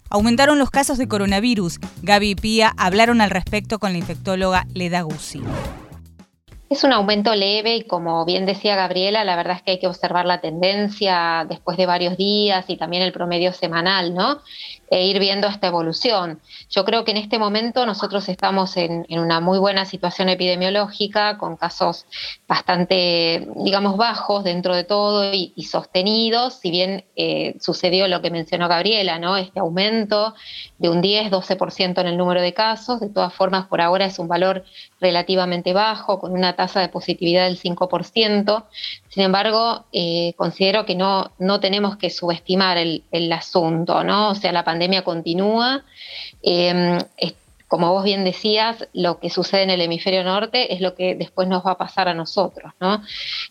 Aumentaron 0.09 0.59
los 0.59 0.71
casos 0.71 0.99
de 0.99 1.09
coronavirus. 1.09 1.79
Gaby 2.03 2.31
y 2.31 2.35
Pía 2.37 2.73
hablaron 2.77 3.21
al 3.21 3.31
respecto 3.31 3.79
con 3.79 3.93
la 3.93 3.99
infectóloga 3.99 4.67
Leda 4.73 5.03
Guzzi. 5.03 5.43
Es 6.69 6.83
un 6.83 6.93
aumento 6.93 7.35
leve 7.35 7.77
y 7.77 7.83
como 7.83 8.25
bien 8.25 8.45
decía 8.45 8.75
Gabriela, 8.75 9.23
la 9.25 9.37
verdad 9.37 9.57
es 9.57 9.63
que 9.63 9.71
hay 9.73 9.79
que 9.79 9.87
observar 9.87 10.27
la 10.27 10.41
tendencia 10.41 11.47
después 11.49 11.77
de 11.77 11.87
varios 11.87 12.17
días 12.17 12.65
y 12.69 12.77
también 12.77 13.05
el 13.05 13.13
promedio 13.13 13.53
semanal, 13.53 14.15
¿no? 14.15 14.41
E 14.89 15.07
ir 15.07 15.19
viendo 15.19 15.47
esta 15.47 15.67
evolución. 15.67 16.41
Yo 16.71 16.85
creo 16.85 17.05
que 17.05 17.11
en 17.11 17.17
este 17.17 17.39
momento 17.39 17.87
nosotros 17.87 18.29
estamos 18.29 18.77
en, 18.77 19.07
una 19.09 19.41
muy 19.41 19.59
buena 19.59 19.85
situación 19.85 20.29
epidemiológica, 20.29 21.39
con 21.39 21.57
casos 21.57 22.07
bastante, 22.47 23.49
digamos, 23.57 23.97
bajos 23.97 24.45
dentro 24.45 24.75
de 24.75 24.85
todo 24.85 25.33
y, 25.33 25.53
sostenidos, 25.65 26.55
si 26.55 26.71
bien 26.71 27.05
eh, 27.17 27.57
sucedió 27.61 28.07
lo 28.09 28.23
que 28.23 28.31
mencionó 28.31 28.69
Gabriela, 28.69 29.19
¿no? 29.19 29.37
Este 29.37 29.61
aumento 29.61 30.35
de 30.79 30.89
un 30.89 31.03
10-12% 31.03 32.01
en 32.01 32.07
el 32.07 32.17
número 32.17 32.41
de 32.41 32.55
casos, 32.55 33.01
de 33.01 33.09
todas 33.09 33.33
formas 33.33 33.67
por 33.67 33.81
ahora 33.81 34.05
es 34.05 34.19
un 34.19 34.29
valor 34.29 34.65
relativamente 35.01 35.73
bajo, 35.73 36.19
con 36.19 36.33
una 36.33 36.55
tasa 36.55 36.81
de 36.81 36.89
positividad 36.89 37.47
del 37.47 37.59
5%. 37.59 38.65
Sin 39.17 39.25
embargo, 39.25 39.87
eh, 39.95 40.35
considero 40.37 40.85
que 40.85 40.95
no, 40.95 41.33
no 41.39 41.59
tenemos 41.59 41.97
que 41.97 42.11
subestimar 42.11 42.77
el, 42.77 43.03
el 43.11 43.33
asunto, 43.33 44.05
¿no? 44.05 44.33
O 44.33 44.35
sea, 44.35 44.53
la 44.53 44.63
pandemia 44.63 45.05
continúa. 45.05 45.83
Em, 46.43 46.99
como 47.69 47.93
vos 47.93 48.05
bien 48.05 48.25
decías, 48.25 48.89
lo 48.93 49.19
que 49.19 49.29
sucede 49.29 49.63
en 49.63 49.71
el 49.71 49.81
hemisferio 49.81 50.23
norte 50.23 50.73
es 50.75 50.81
lo 50.81 50.95
que 50.95 51.17
después 51.17 51.49
nos 51.49 51.67
va 51.67 51.73
a 51.73 51.79
pasar 51.79 52.09
a 52.09 52.15
nosotros, 52.15 52.73
¿no? 52.81 53.03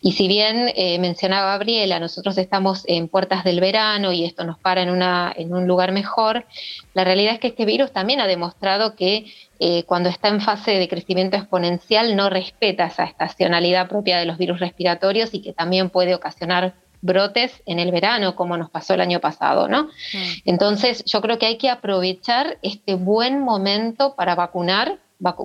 Y 0.02 0.14
si 0.14 0.28
bien 0.28 0.72
eh, 0.76 0.98
mencionaba 1.00 1.52
Gabriela, 1.52 2.00
nosotros 2.00 2.38
estamos 2.38 2.84
en 2.88 3.10
puertas 3.10 3.44
del 3.44 3.60
verano 3.60 4.14
y 4.14 4.24
esto 4.24 4.46
nos 4.46 4.58
para 4.58 4.84
en, 4.84 4.90
una, 4.90 5.34
en 5.36 5.54
un 5.54 5.68
lugar 5.68 5.92
mejor, 5.92 6.46
la 6.94 7.04
realidad 7.04 7.34
es 7.34 7.40
que 7.40 7.48
este 7.48 7.66
virus 7.66 7.92
también 7.92 8.22
ha 8.22 8.28
demostrado 8.28 8.96
que 8.96 9.26
eh, 9.60 9.84
cuando 9.84 10.10
está 10.10 10.30
en 10.30 10.42
fase 10.42 10.72
de 10.72 10.88
crecimiento 10.88 11.36
exponencial 11.36 12.16
no 12.16 12.30
respeta 12.30 12.86
esa 12.86 13.04
estacionalidad 13.04 13.90
propia 13.90 14.18
de 14.18 14.26
los 14.26 14.38
virus 14.38 14.60
respiratorios 14.60 15.34
y 15.34 15.42
que 15.42 15.54
también 15.54 15.90
puede 15.90 16.16
ocasionar 16.16 16.74
brotes 17.02 17.62
en 17.66 17.80
el 17.80 17.92
verano, 17.92 18.36
como 18.36 18.58
nos 18.58 18.70
pasó 18.70 18.94
el 18.94 19.02
año 19.02 19.20
pasado, 19.20 19.68
¿no? 19.68 19.90
Entonces, 20.46 21.04
yo 21.06 21.22
creo 21.22 21.38
que 21.38 21.46
hay 21.46 21.58
que 21.58 21.70
aprovechar 21.70 22.58
este 22.62 22.96
buen 22.96 23.40
momento 23.40 24.16
para 24.16 24.36
vacunar, 24.36 25.00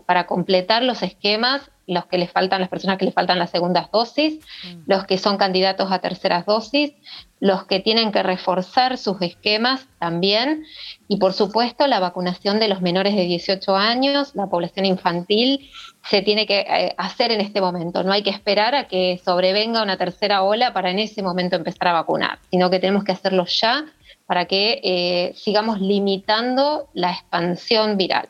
para 0.07 0.27
completar 0.27 0.83
los 0.83 1.03
esquemas, 1.03 1.71
los 1.87 2.07
que 2.07 2.19
les 2.19 2.31
faltan, 2.31 2.61
las 2.61 2.69
personas 2.69 2.99
que 2.99 3.05
les 3.05 3.15
faltan 3.15 3.39
las 3.39 3.51
segundas 3.51 3.91
dosis, 3.91 4.41
los 4.87 5.05
que 5.07 5.19
son 5.19 5.37
candidatos 5.37 5.91
a 5.91 5.99
terceras 5.99 6.47
dosis, 6.47 6.93
los 7.41 7.65
que 7.65 7.81
tienen 7.81 8.13
que 8.13 8.23
reforzar 8.23 8.99
sus 8.99 9.21
esquemas 9.23 9.89
también, 9.99 10.65
y 11.09 11.17
por 11.17 11.33
supuesto 11.33 11.87
la 11.87 11.99
vacunación 11.99 12.61
de 12.61 12.69
los 12.69 12.83
menores 12.83 13.17
de 13.17 13.23
18 13.23 13.75
años, 13.75 14.35
la 14.35 14.47
población 14.47 14.85
infantil, 14.85 15.71
se 16.05 16.23
tiene 16.23 16.47
que 16.47 16.61
eh, 16.61 16.95
hacer 16.99 17.33
en 17.33 17.41
este 17.41 17.61
momento. 17.61 18.03
No 18.05 18.13
hay 18.13 18.23
que 18.23 18.31
esperar 18.31 18.75
a 18.75 18.89
que 18.89 19.21
sobrevenga 19.25 19.83
una 19.83 19.97
tercera 19.97 20.43
ola 20.43 20.73
para 20.73 20.91
en 20.91 20.99
ese 20.99 21.23
momento 21.23 21.57
empezar 21.57 21.89
a 21.89 21.93
vacunar, 21.93 22.39
sino 22.51 22.71
que 22.71 22.79
tenemos 22.79 23.05
que 23.05 23.13
hacerlo 23.13 23.47
ya 23.47 23.87
para 24.27 24.45
que 24.45 24.81
eh, 24.85 25.33
sigamos 25.35 25.81
limitando 25.81 26.89
la 26.95 27.11
expansión 27.11 27.97
viral. 27.97 28.29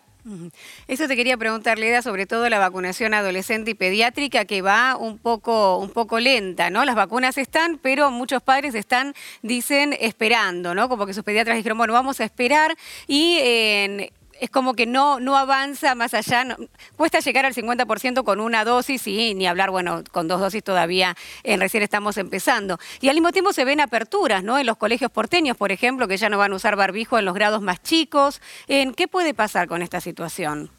Eso 0.89 1.09
te 1.09 1.17
quería 1.17 1.37
preguntar, 1.37 1.79
Leda, 1.79 2.03
sobre 2.03 2.27
todo 2.27 2.49
la 2.49 2.59
vacunación 2.59 3.15
adolescente 3.15 3.73
y 3.73 3.75
pediátrica 3.75 4.45
que 4.45 4.63
va 4.63 4.97
un 4.97 5.19
poco, 5.19 5.79
un 5.79 5.91
poco 5.91 6.21
lenta, 6.21 6.71
¿no? 6.71 6.85
Las 6.85 6.95
vacunas 6.95 7.39
están, 7.39 7.79
pero 7.79 8.11
muchos 8.11 8.43
padres 8.43 8.75
están, 8.75 9.15
dicen, 9.43 9.97
esperando, 9.99 10.75
¿no? 10.75 10.89
Como 10.89 11.07
que 11.07 11.15
sus 11.15 11.25
pediatras 11.25 11.57
dijeron, 11.57 11.79
bueno, 11.79 11.93
vamos 11.93 12.21
a 12.21 12.25
esperar 12.25 12.77
y 13.07 13.39
en 13.41 14.11
es 14.41 14.51
como 14.51 14.75
que 14.75 14.87
no, 14.87 15.21
no 15.21 15.37
avanza 15.37 15.95
más 15.95 16.15
allá, 16.15 16.57
cuesta 16.97 17.21
llegar 17.21 17.47
al 17.47 17.55
50% 17.55 18.25
con 18.25 18.41
una 18.41 18.65
dosis 18.65 19.07
y 19.07 19.35
ni 19.35 19.47
hablar, 19.47 19.71
bueno, 19.71 20.03
con 20.11 20.29
dos 20.29 20.41
dosis 20.41 20.65
todavía 20.65 21.17
en 21.45 21.61
recién 21.61 21.83
estamos 21.83 22.17
empezando. 22.17 22.79
Y 23.01 23.09
al 23.09 23.15
mismo 23.15 23.33
tiempo 23.33 23.53
se 23.53 23.65
ven 23.65 23.81
aperturas, 23.81 24.43
¿no? 24.43 24.59
En 24.59 24.67
los 24.67 24.77
colegios 24.77 25.11
porteños, 25.11 25.57
por 25.57 25.73
ejemplo, 25.73 26.09
que 26.09 26.17
ya 26.17 26.29
no 26.29 26.39
van 26.39 26.53
a 26.53 26.57
usar 26.57 26.77
barbijo 26.77 27.19
en 27.19 27.25
los 27.27 27.35
grados 27.35 27.61
más 27.61 27.83
chicos. 27.83 28.41
¿En 28.67 28.95
¿Qué 28.95 29.09
puede 29.09 29.35
pasar 29.35 29.69
con 29.69 29.83
esta 29.83 30.01
situación? 30.01 30.71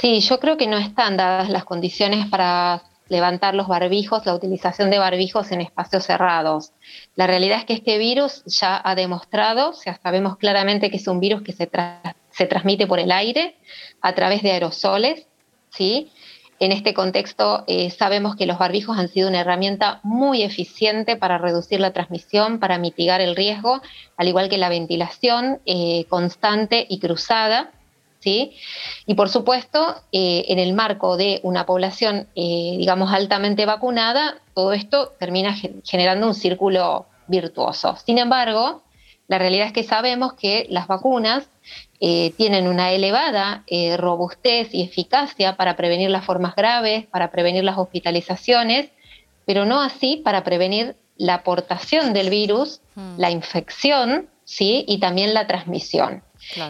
Sí, 0.00 0.20
yo 0.20 0.40
creo 0.40 0.56
que 0.56 0.66
no 0.66 0.78
están 0.78 1.16
dadas 1.16 1.50
las 1.50 1.64
condiciones 1.64 2.26
para 2.26 2.82
levantar 3.10 3.54
los 3.54 3.66
barbijos, 3.68 4.24
la 4.24 4.34
utilización 4.34 4.88
de 4.88 4.98
barbijos 4.98 5.50
en 5.52 5.60
espacios 5.60 6.04
cerrados. 6.04 6.72
La 7.16 7.26
realidad 7.26 7.58
es 7.58 7.64
que 7.64 7.74
este 7.74 7.98
virus 7.98 8.42
ya 8.46 8.80
ha 8.82 8.94
demostrado, 8.94 9.70
o 9.70 9.72
sea, 9.74 9.98
sabemos 10.00 10.36
claramente 10.38 10.90
que 10.90 10.96
es 10.96 11.08
un 11.08 11.20
virus 11.20 11.42
que 11.42 11.52
se, 11.52 11.68
se 12.32 12.46
transmite 12.46 12.86
por 12.86 13.00
el 13.00 13.12
aire 13.12 13.56
a 14.00 14.14
través 14.14 14.42
de 14.42 14.52
aerosoles, 14.52 15.26
¿sí? 15.70 16.10
En 16.60 16.72
este 16.72 16.92
contexto 16.92 17.64
eh, 17.66 17.88
sabemos 17.88 18.36
que 18.36 18.44
los 18.44 18.58
barbijos 18.58 18.98
han 18.98 19.08
sido 19.08 19.30
una 19.30 19.40
herramienta 19.40 20.00
muy 20.02 20.42
eficiente 20.42 21.16
para 21.16 21.38
reducir 21.38 21.80
la 21.80 21.94
transmisión, 21.94 22.60
para 22.60 22.76
mitigar 22.76 23.22
el 23.22 23.34
riesgo, 23.34 23.80
al 24.18 24.28
igual 24.28 24.50
que 24.50 24.58
la 24.58 24.68
ventilación 24.68 25.60
eh, 25.64 26.04
constante 26.10 26.86
y 26.86 26.98
cruzada. 26.98 27.70
¿sí? 28.18 28.52
Y 29.06 29.14
por 29.14 29.30
supuesto, 29.30 29.96
eh, 30.12 30.44
en 30.48 30.58
el 30.58 30.74
marco 30.74 31.16
de 31.16 31.40
una 31.44 31.64
población, 31.64 32.28
digamos, 32.34 33.10
altamente 33.10 33.64
vacunada, 33.64 34.36
todo 34.54 34.74
esto 34.74 35.14
termina 35.18 35.56
generando 35.82 36.26
un 36.26 36.34
círculo 36.34 37.06
virtuoso. 37.26 37.96
Sin 38.04 38.18
embargo, 38.18 38.82
la 39.30 39.38
realidad 39.38 39.68
es 39.68 39.72
que 39.72 39.84
sabemos 39.84 40.32
que 40.32 40.66
las 40.70 40.88
vacunas 40.88 41.48
eh, 42.00 42.32
tienen 42.36 42.66
una 42.66 42.90
elevada 42.90 43.62
eh, 43.68 43.96
robustez 43.96 44.74
y 44.74 44.82
eficacia 44.82 45.56
para 45.56 45.76
prevenir 45.76 46.10
las 46.10 46.24
formas 46.24 46.56
graves, 46.56 47.06
para 47.06 47.30
prevenir 47.30 47.62
las 47.62 47.78
hospitalizaciones, 47.78 48.90
pero 49.46 49.64
no 49.64 49.82
así 49.82 50.16
para 50.16 50.42
prevenir 50.42 50.96
la 51.16 51.34
aportación 51.34 52.12
del 52.12 52.28
virus, 52.28 52.80
hmm. 52.96 53.18
la 53.18 53.30
infección, 53.30 54.28
¿sí? 54.44 54.84
Y 54.88 54.98
también 54.98 55.32
la 55.32 55.46
transmisión. 55.46 56.24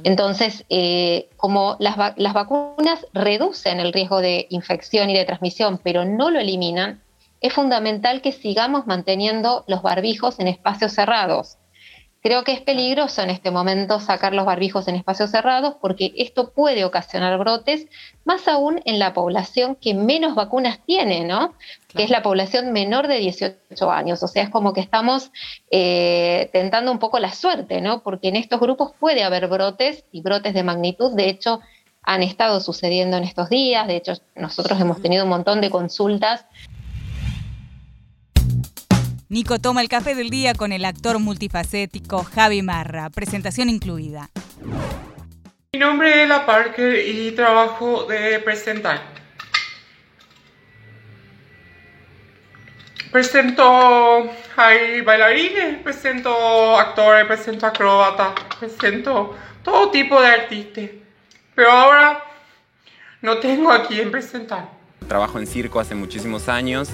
Entonces, 0.05 0.67
eh, 0.69 1.31
como 1.39 1.77
las, 1.79 1.97
las 2.19 2.35
vacunas 2.35 3.07
reducen 3.15 3.81
el 3.81 3.95
riesgo 3.95 4.21
de 4.21 4.49
infección 4.51 5.09
y 5.09 5.15
de 5.15 5.25
transmisión, 5.25 5.81
pero 5.83 6.05
no 6.05 6.29
lo 6.29 6.39
eliminan, 6.39 7.01
es 7.41 7.55
fundamental 7.55 8.21
que 8.21 8.33
sigamos 8.33 8.87
manteniendo 8.87 9.65
los 9.67 9.81
barbijos 9.81 10.39
en 10.41 10.49
espacios 10.49 10.93
cerrados. 10.93 11.57
Creo 12.23 12.45
que 12.45 12.53
es 12.53 12.61
peligroso 12.61 13.23
en 13.23 13.31
este 13.31 13.51
momento 13.51 13.99
sacar 13.99 14.35
los 14.35 14.45
barbijos 14.45 14.87
en 14.89 14.95
espacios 14.95 15.31
cerrados 15.31 15.77
porque 15.81 16.13
esto 16.17 16.53
puede 16.53 16.85
ocasionar 16.85 17.39
brotes, 17.39 17.87
más 18.25 18.47
aún 18.47 18.83
en 18.85 18.99
la 18.99 19.15
población 19.15 19.75
que 19.75 19.95
menos 19.95 20.35
vacunas 20.35 20.81
tiene, 20.85 21.25
¿no? 21.25 21.55
Que 21.89 22.03
es 22.03 22.11
la 22.11 22.23
población 22.23 22.73
menor 22.73 23.09
de 23.09 23.19
18 23.19 23.91
años. 23.91 24.23
O 24.23 24.29
sea, 24.29 24.43
es 24.43 24.51
como 24.51 24.75
que 24.75 24.83
estamos 24.83 25.33
eh, 25.71 26.51
tentando 26.53 26.93
un 26.93 26.99
poco 26.99 27.19
la 27.19 27.33
suerte, 27.33 27.81
¿no? 27.81 28.03
Porque 28.03 28.29
en 28.29 28.37
estos 28.37 28.61
grupos 28.61 28.93
puede 29.01 29.25
haber 29.25 29.49
brotes 29.49 30.05
y 30.13 30.21
brotes 30.21 30.53
de 30.53 30.63
magnitud. 30.63 31.17
De 31.17 31.31
hecho, 31.31 31.61
han 32.03 32.23
estado 32.23 32.61
sucediendo 32.61 33.17
en 33.17 33.25
estos 33.25 33.49
días. 33.49 33.87
De 33.87 33.97
hecho, 33.97 34.13
nosotros 34.35 34.79
hemos 34.79 35.01
tenido 35.01 35.25
un 35.25 35.31
montón 35.31 35.63
de 35.63 35.71
consultas 35.71 36.45
Nico 39.31 39.61
toma 39.61 39.81
el 39.81 39.89
café 39.89 40.17
del 40.17 40.29
día 40.29 40.55
con 40.55 40.73
el 40.73 40.85
actor 40.85 41.21
multifacético 41.21 42.25
Javi 42.25 42.63
Marra, 42.63 43.11
presentación 43.11 43.69
incluida. 43.69 44.29
Mi 45.73 45.79
nombre 45.79 46.25
es 46.25 46.29
La 46.29 46.45
Parker 46.45 46.99
y 47.07 47.31
trabajo 47.31 48.07
de 48.07 48.41
presentar. 48.41 49.01
Presento 53.13 54.29
hay 54.57 55.01
bailarines, 55.03 55.77
presento 55.77 56.77
actores, 56.77 57.25
presento 57.27 57.67
acróbatas, 57.67 58.33
presento 58.59 59.37
todo 59.63 59.93
tipo 59.93 60.21
de 60.21 60.27
artistas. 60.27 60.91
Pero 61.55 61.71
ahora 61.71 62.25
no 63.23 63.39
tengo 63.39 63.71
a 63.71 63.87
quién 63.87 64.11
presentar. 64.11 64.69
Trabajo 65.07 65.39
en 65.39 65.47
circo 65.47 65.79
hace 65.79 65.95
muchísimos 65.95 66.49
años 66.49 66.91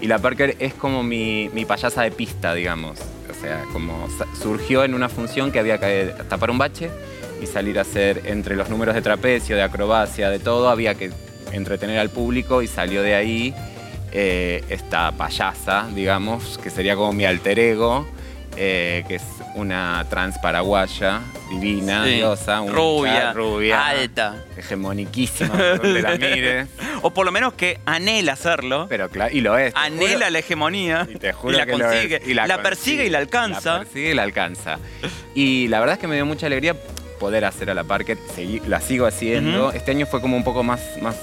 y 0.00 0.06
la 0.06 0.18
Parker 0.18 0.56
es 0.58 0.74
como 0.74 1.02
mi, 1.02 1.48
payasa 1.66 2.02
de 2.02 2.10
pista, 2.10 2.54
digamos. 2.54 2.98
O 3.30 3.40
sea, 3.40 3.64
como 3.72 4.08
surgió 4.40 4.84
en 4.84 4.94
una 4.94 5.08
función 5.08 5.52
que 5.52 5.58
había 5.58 5.78
que 5.78 6.12
tapar 6.28 6.50
un 6.50 6.58
bache 6.58 6.90
y 7.42 7.46
salir 7.46 7.78
a 7.78 7.82
hacer 7.82 8.22
entre 8.24 8.56
los 8.56 8.68
números 8.68 8.94
de 8.94 9.02
trapecio, 9.02 9.54
de 9.54 9.62
acrobacia, 9.62 10.30
de 10.30 10.38
todo, 10.38 10.68
había 10.68 10.94
que 10.94 11.12
entretener 11.52 11.98
al 11.98 12.10
público 12.10 12.62
y 12.62 12.66
salió 12.66 13.02
de 13.02 13.14
ahí 13.14 13.54
eh, 14.12 14.64
esta 14.68 15.12
payasa, 15.12 15.88
digamos, 15.94 16.58
que 16.58 16.70
sería 16.70 16.96
como 16.96 17.12
mi 17.12 17.24
alter 17.26 17.58
ego, 17.58 18.06
eh, 18.56 19.04
que 19.06 19.16
es 19.16 19.24
una 19.54 20.04
trans 20.08 20.38
paraguaya, 20.38 21.20
divina, 21.50 22.04
diosa, 22.04 22.60
rubia, 22.66 23.32
rubia, 23.32 23.86
alta, 23.86 24.44
hegemoniquísima, 24.56 25.54
donde 25.74 26.02
la 26.02 26.16
mires. 26.16 26.68
O 27.02 27.10
por 27.10 27.26
lo 27.26 27.32
menos 27.32 27.54
que 27.54 27.80
anhela 27.86 28.32
hacerlo. 28.32 28.86
Pero 28.88 29.08
claro, 29.08 29.34
y 29.34 29.40
lo 29.40 29.56
es. 29.58 29.74
Anhela 29.76 30.30
la 30.30 30.38
hegemonía. 30.38 31.06
Y 31.08 31.16
te 31.16 31.32
juro 31.32 31.58
la 31.58 31.66
que 31.66 31.72
consigue. 31.72 32.20
Lo 32.34 32.42
es. 32.42 32.48
la, 32.48 32.62
persigue 32.62 33.06
y 33.06 33.10
la 33.10 33.18
alcanza. 33.18 33.72
La 33.72 33.78
persigue 33.80 34.10
y 34.10 34.14
la 34.14 34.22
alcanza. 34.22 34.78
Y 35.34 35.68
la 35.68 35.80
verdad 35.80 35.94
es 35.94 36.00
que 36.00 36.08
me 36.08 36.14
dio 36.14 36.26
mucha 36.26 36.46
alegría 36.46 36.76
poder 37.18 37.44
hacer 37.44 37.70
a 37.70 37.74
la 37.74 37.84
Parker, 37.84 38.16
la 38.66 38.80
sigo 38.80 39.06
haciendo. 39.06 39.72
Este 39.72 39.90
año 39.90 40.06
fue 40.06 40.20
como 40.20 40.36
un 40.36 40.44
poco 40.44 40.62
más, 40.62 40.80
más 41.02 41.16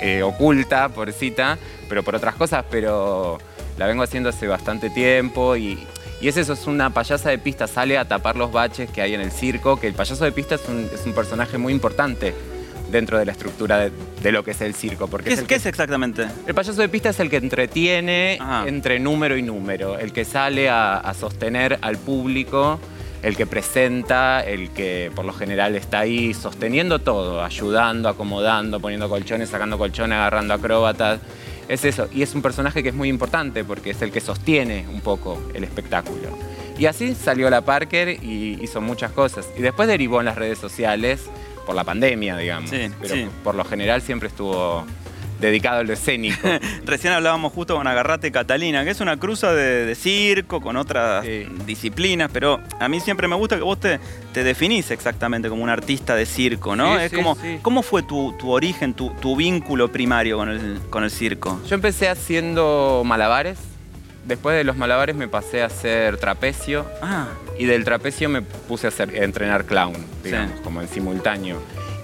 eh, 0.00 0.22
oculta, 0.22 0.88
pobrecita, 0.88 1.58
pero 1.88 2.02
por 2.02 2.14
otras 2.14 2.34
cosas, 2.36 2.64
pero 2.70 3.38
la 3.76 3.86
vengo 3.86 4.02
haciendo 4.02 4.28
hace 4.28 4.46
bastante 4.46 4.90
tiempo 4.90 5.56
y 5.56 5.84
y 6.22 6.28
es 6.28 6.36
eso, 6.36 6.52
es 6.52 6.68
una 6.68 6.90
payasa 6.90 7.30
de 7.30 7.38
pista, 7.38 7.66
sale 7.66 7.98
a 7.98 8.06
tapar 8.06 8.36
los 8.36 8.52
baches 8.52 8.88
que 8.88 9.02
hay 9.02 9.12
en 9.12 9.20
el 9.20 9.32
circo, 9.32 9.80
que 9.80 9.88
el 9.88 9.94
payaso 9.94 10.24
de 10.24 10.30
pista 10.30 10.54
es 10.54 10.62
un, 10.68 11.12
personaje 11.12 11.58
muy 11.58 11.72
importante 11.72 12.32
dentro 12.92 13.18
de 13.18 13.24
la 13.24 13.32
estructura 13.32 13.90
de, 14.22 14.32
lo 14.32 14.44
que 14.44 14.52
es 14.52 14.60
el 14.60 14.74
circo. 14.74 15.08
Porque 15.08 15.28
¿Qué, 15.28 15.34
es, 15.34 15.40
el 15.40 15.46
¿qué 15.46 15.56
es 15.56 15.66
exactamente? 15.66 16.26
El 16.46 16.54
payaso 16.54 16.80
de 16.80 16.88
pista 16.88 17.08
es 17.08 17.18
el 17.18 17.28
que 17.28 17.38
entretiene 17.38 18.38
entre 18.66 19.00
número 19.00 19.36
y 19.36 19.42
número, 19.42 19.98
el 19.98 20.12
que 20.12 20.24
sale 20.24 20.68
a, 20.70 21.12
sostener 21.18 21.78
al 21.82 21.96
público, 21.96 22.78
el 23.22 23.36
que 23.36 23.46
presenta, 23.46 24.40
el 24.40 24.70
que 24.70 25.10
por 25.14 25.24
lo 25.24 25.32
general 25.32 25.74
está 25.74 26.00
ahí 26.00 26.34
sosteniendo 26.34 26.98
todo, 26.98 27.42
ayudando, 27.42 28.08
acomodando, 28.08 28.80
poniendo 28.80 29.08
colchones, 29.08 29.48
sacando 29.48 29.78
colchones, 29.78 30.16
agarrando 30.16 30.54
acróbatas. 30.54 31.20
Es 31.68 31.84
eso, 31.84 32.08
y 32.12 32.22
es 32.22 32.34
un 32.34 32.42
personaje 32.42 32.82
que 32.82 32.90
es 32.90 32.94
muy 32.94 33.08
importante 33.08 33.64
porque 33.64 33.90
es 33.90 34.02
el 34.02 34.10
que 34.10 34.20
sostiene 34.20 34.86
un 34.92 35.00
poco 35.00 35.40
el 35.54 35.64
espectáculo. 35.64 36.28
Y 36.78 36.86
así 36.86 37.14
salió 37.14 37.48
la 37.48 37.60
Parker 37.60 38.08
y 38.08 38.58
hizo 38.60 38.80
muchas 38.80 39.12
cosas. 39.12 39.48
Y 39.56 39.62
después 39.62 39.88
derivó 39.88 40.18
en 40.20 40.26
las 40.26 40.36
redes 40.36 40.58
sociales 40.58 41.30
por 41.66 41.74
la 41.74 41.84
pandemia, 41.84 42.36
digamos. 42.36 42.70
Sí, 42.70 42.90
Pero 43.00 43.14
sí. 43.14 43.26
por 43.44 43.54
lo 43.54 43.64
general 43.64 44.02
siempre 44.02 44.28
estuvo 44.28 44.84
dedicado 45.40 45.80
a 45.80 45.82
lo 45.82 45.92
escénico. 45.92 46.36
Recién 46.84 47.12
hablábamos 47.12 47.52
justo 47.52 47.74
con 47.76 47.86
Agarrate 47.88 48.30
Catalina, 48.30 48.84
que 48.84 48.90
es 48.90 49.00
una 49.00 49.16
cruza 49.18 49.52
de, 49.52 49.84
de 49.86 49.94
circo 49.96 50.60
con 50.60 50.76
otras 50.76 51.24
disciplinas, 51.66 52.30
pero 52.32 52.60
a 52.78 52.88
mí 52.88 53.00
siempre 53.00 53.26
me 53.26 53.34
gusta 53.34 53.56
que 53.56 53.62
vos 53.62 53.80
te, 53.80 53.98
te 54.32 54.44
definís 54.44 54.92
exactamente 54.92 55.48
como 55.48 55.64
un 55.64 55.68
artista 55.68 56.14
de 56.14 56.26
circo, 56.26 56.76
¿no? 56.76 56.96
Sí, 56.96 57.04
es 57.04 57.10
sí, 57.10 57.16
como. 57.16 57.36
¿Cómo 57.62 57.82
fue 57.82 58.04
tu, 58.04 58.32
tu 58.38 58.52
origen, 58.52 58.94
tu, 58.94 59.10
tu 59.14 59.34
vínculo 59.34 59.90
primario 59.90 60.36
con 60.36 60.48
el, 60.48 60.80
con 60.90 61.02
el 61.02 61.10
circo? 61.10 61.60
Yo 61.68 61.74
empecé 61.74 62.08
haciendo 62.08 63.02
malabares. 63.04 63.58
Después 64.24 64.56
de 64.56 64.64
los 64.64 64.76
malabares 64.76 65.16
me 65.16 65.28
pasé 65.28 65.62
a 65.62 65.66
hacer 65.66 66.16
trapecio. 66.16 66.86
Ah. 67.02 67.28
Y 67.58 67.66
del 67.66 67.84
trapecio 67.84 68.28
me 68.28 68.42
puse 68.42 68.86
a, 68.86 68.88
hacer, 68.88 69.10
a 69.10 69.24
entrenar 69.24 69.64
clown, 69.64 69.94
digamos, 70.22 70.60
como 70.60 70.80
en 70.80 70.88
simultáneo. 70.88 71.60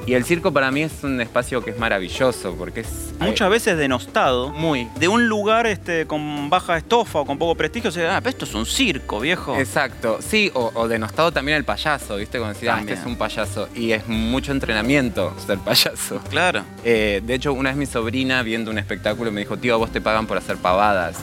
Y 0.09 0.15
el 0.15 0.25
circo 0.25 0.55
para 0.55 0.71
mí 0.71 0.83
es 0.83 1.05
un 1.05 1.21
espacio 1.21 1.63
que 1.63 1.71
es 1.71 1.79
maravilloso 1.79 2.55
porque 2.57 2.81
es... 2.81 3.13
Muchas 3.21 3.51
veces 3.51 3.77
denostado. 3.77 4.49
Muy. 4.49 4.89
De 4.99 5.07
un 5.07 5.29
lugar 5.29 5.67
este, 5.67 6.07
con 6.07 6.49
baja 6.49 6.79
estofa 6.79 7.19
o 7.21 7.27
con 7.27 7.37
poco 7.37 7.55
prestigio, 7.57 7.91
se 7.91 8.01
dice, 8.01 8.11
ah, 8.11 8.19
pero 8.23 8.31
esto 8.31 8.47
es 8.47 8.55
un 8.55 8.65
circo, 8.65 9.21
viejo. 9.21 9.59
Exacto, 9.59 10.19
sí, 10.27 10.51
o, 10.55 10.71
o 10.73 10.89
denostado 10.89 11.31
también 11.31 11.59
el 11.59 11.65
payaso, 11.65 12.17
¿viste? 12.17 12.39
Cuando 12.39 12.55
decías, 12.55 12.77
ah, 12.79 12.81
este 12.81 12.95
es 12.95 13.05
un 13.05 13.17
payaso. 13.17 13.69
Y 13.75 13.93
es 13.93 14.09
mucho 14.09 14.53
entrenamiento 14.53 15.35
ser 15.47 15.59
payaso. 15.59 16.23
Claro. 16.31 16.65
Eh, 16.85 17.21
de 17.23 17.35
hecho, 17.35 17.53
una 17.53 17.69
vez 17.69 17.77
mi 17.77 17.85
sobrina 17.85 18.43
viendo 18.43 18.71
un 18.71 18.79
espectáculo 18.79 19.31
me 19.31 19.41
dijo, 19.41 19.59
tío, 19.59 19.75
a 19.75 19.77
vos 19.77 19.93
te 19.93 20.01
pagan 20.01 20.27
por 20.27 20.39
hacer 20.39 20.57
pavadas. 20.57 21.19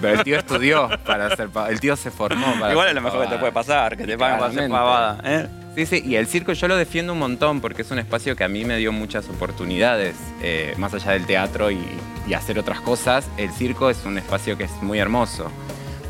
Pero 0.00 0.14
el 0.18 0.24
tío 0.24 0.38
estudió 0.38 0.88
para 1.04 1.26
hacer 1.26 1.48
pavadas. 1.48 1.72
El 1.72 1.80
tío 1.80 1.96
se 1.96 2.10
formó 2.10 2.46
para 2.58 2.72
Igual 2.72 2.88
es 2.88 2.94
lo 2.94 3.00
mejor 3.00 3.22
que 3.22 3.28
te 3.28 3.38
puede 3.38 3.52
pasar, 3.52 3.96
que 3.96 4.04
te 4.04 4.18
paguen 4.18 4.38
para 4.38 4.50
hacer 4.50 4.70
pavada. 4.70 5.20
¿eh? 5.24 5.48
Sí, 5.74 5.86
sí, 5.86 6.02
y 6.06 6.14
el 6.16 6.28
circo 6.28 6.52
yo 6.52 6.68
lo 6.68 6.76
defiendo 6.76 7.12
un 7.12 7.18
montón 7.18 7.60
porque 7.60 7.82
es 7.82 7.90
un 7.90 7.98
espacio 7.98 8.36
que 8.36 8.44
a 8.44 8.48
mí 8.48 8.64
me 8.64 8.76
dio 8.76 8.92
muchas 8.92 9.28
oportunidades, 9.28 10.14
eh, 10.40 10.72
más 10.78 10.94
allá 10.94 11.12
del 11.12 11.26
teatro 11.26 11.70
y, 11.70 11.80
y 12.28 12.34
hacer 12.34 12.60
otras 12.60 12.80
cosas, 12.80 13.28
el 13.38 13.50
circo 13.50 13.90
es 13.90 14.04
un 14.04 14.16
espacio 14.16 14.56
que 14.56 14.64
es 14.64 14.82
muy 14.82 15.00
hermoso, 15.00 15.50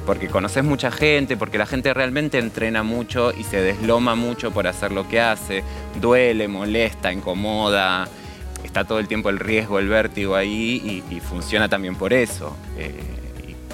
porque 0.05 0.29
conoces 0.29 0.65
mucha 0.65 0.91
gente, 0.91 1.39
porque 1.39 1.57
la 1.57 1.65
gente 1.65 1.95
realmente 1.95 2.39
entrena 2.39 2.83
mucho 2.83 3.33
y 3.33 3.45
se 3.45 3.63
desloma 3.63 4.15
mucho 4.15 4.51
por 4.51 4.67
hacer 4.67 4.93
lo 4.93 5.09
que 5.09 5.21
hace, 5.21 5.65
duele, 5.99 6.47
molesta, 6.47 7.11
incomoda, 7.11 8.07
está 8.63 8.85
todo 8.85 8.99
el 8.99 9.09
tiempo 9.09 9.31
el 9.31 9.39
riesgo, 9.39 9.79
el 9.79 9.89
vértigo 9.89 10.37
ahí 10.37 11.03
y, 11.11 11.15
y 11.15 11.21
funciona 11.21 11.71
también 11.71 11.97
por 11.97 12.13
eso, 12.13 12.55
eh, 12.77 13.01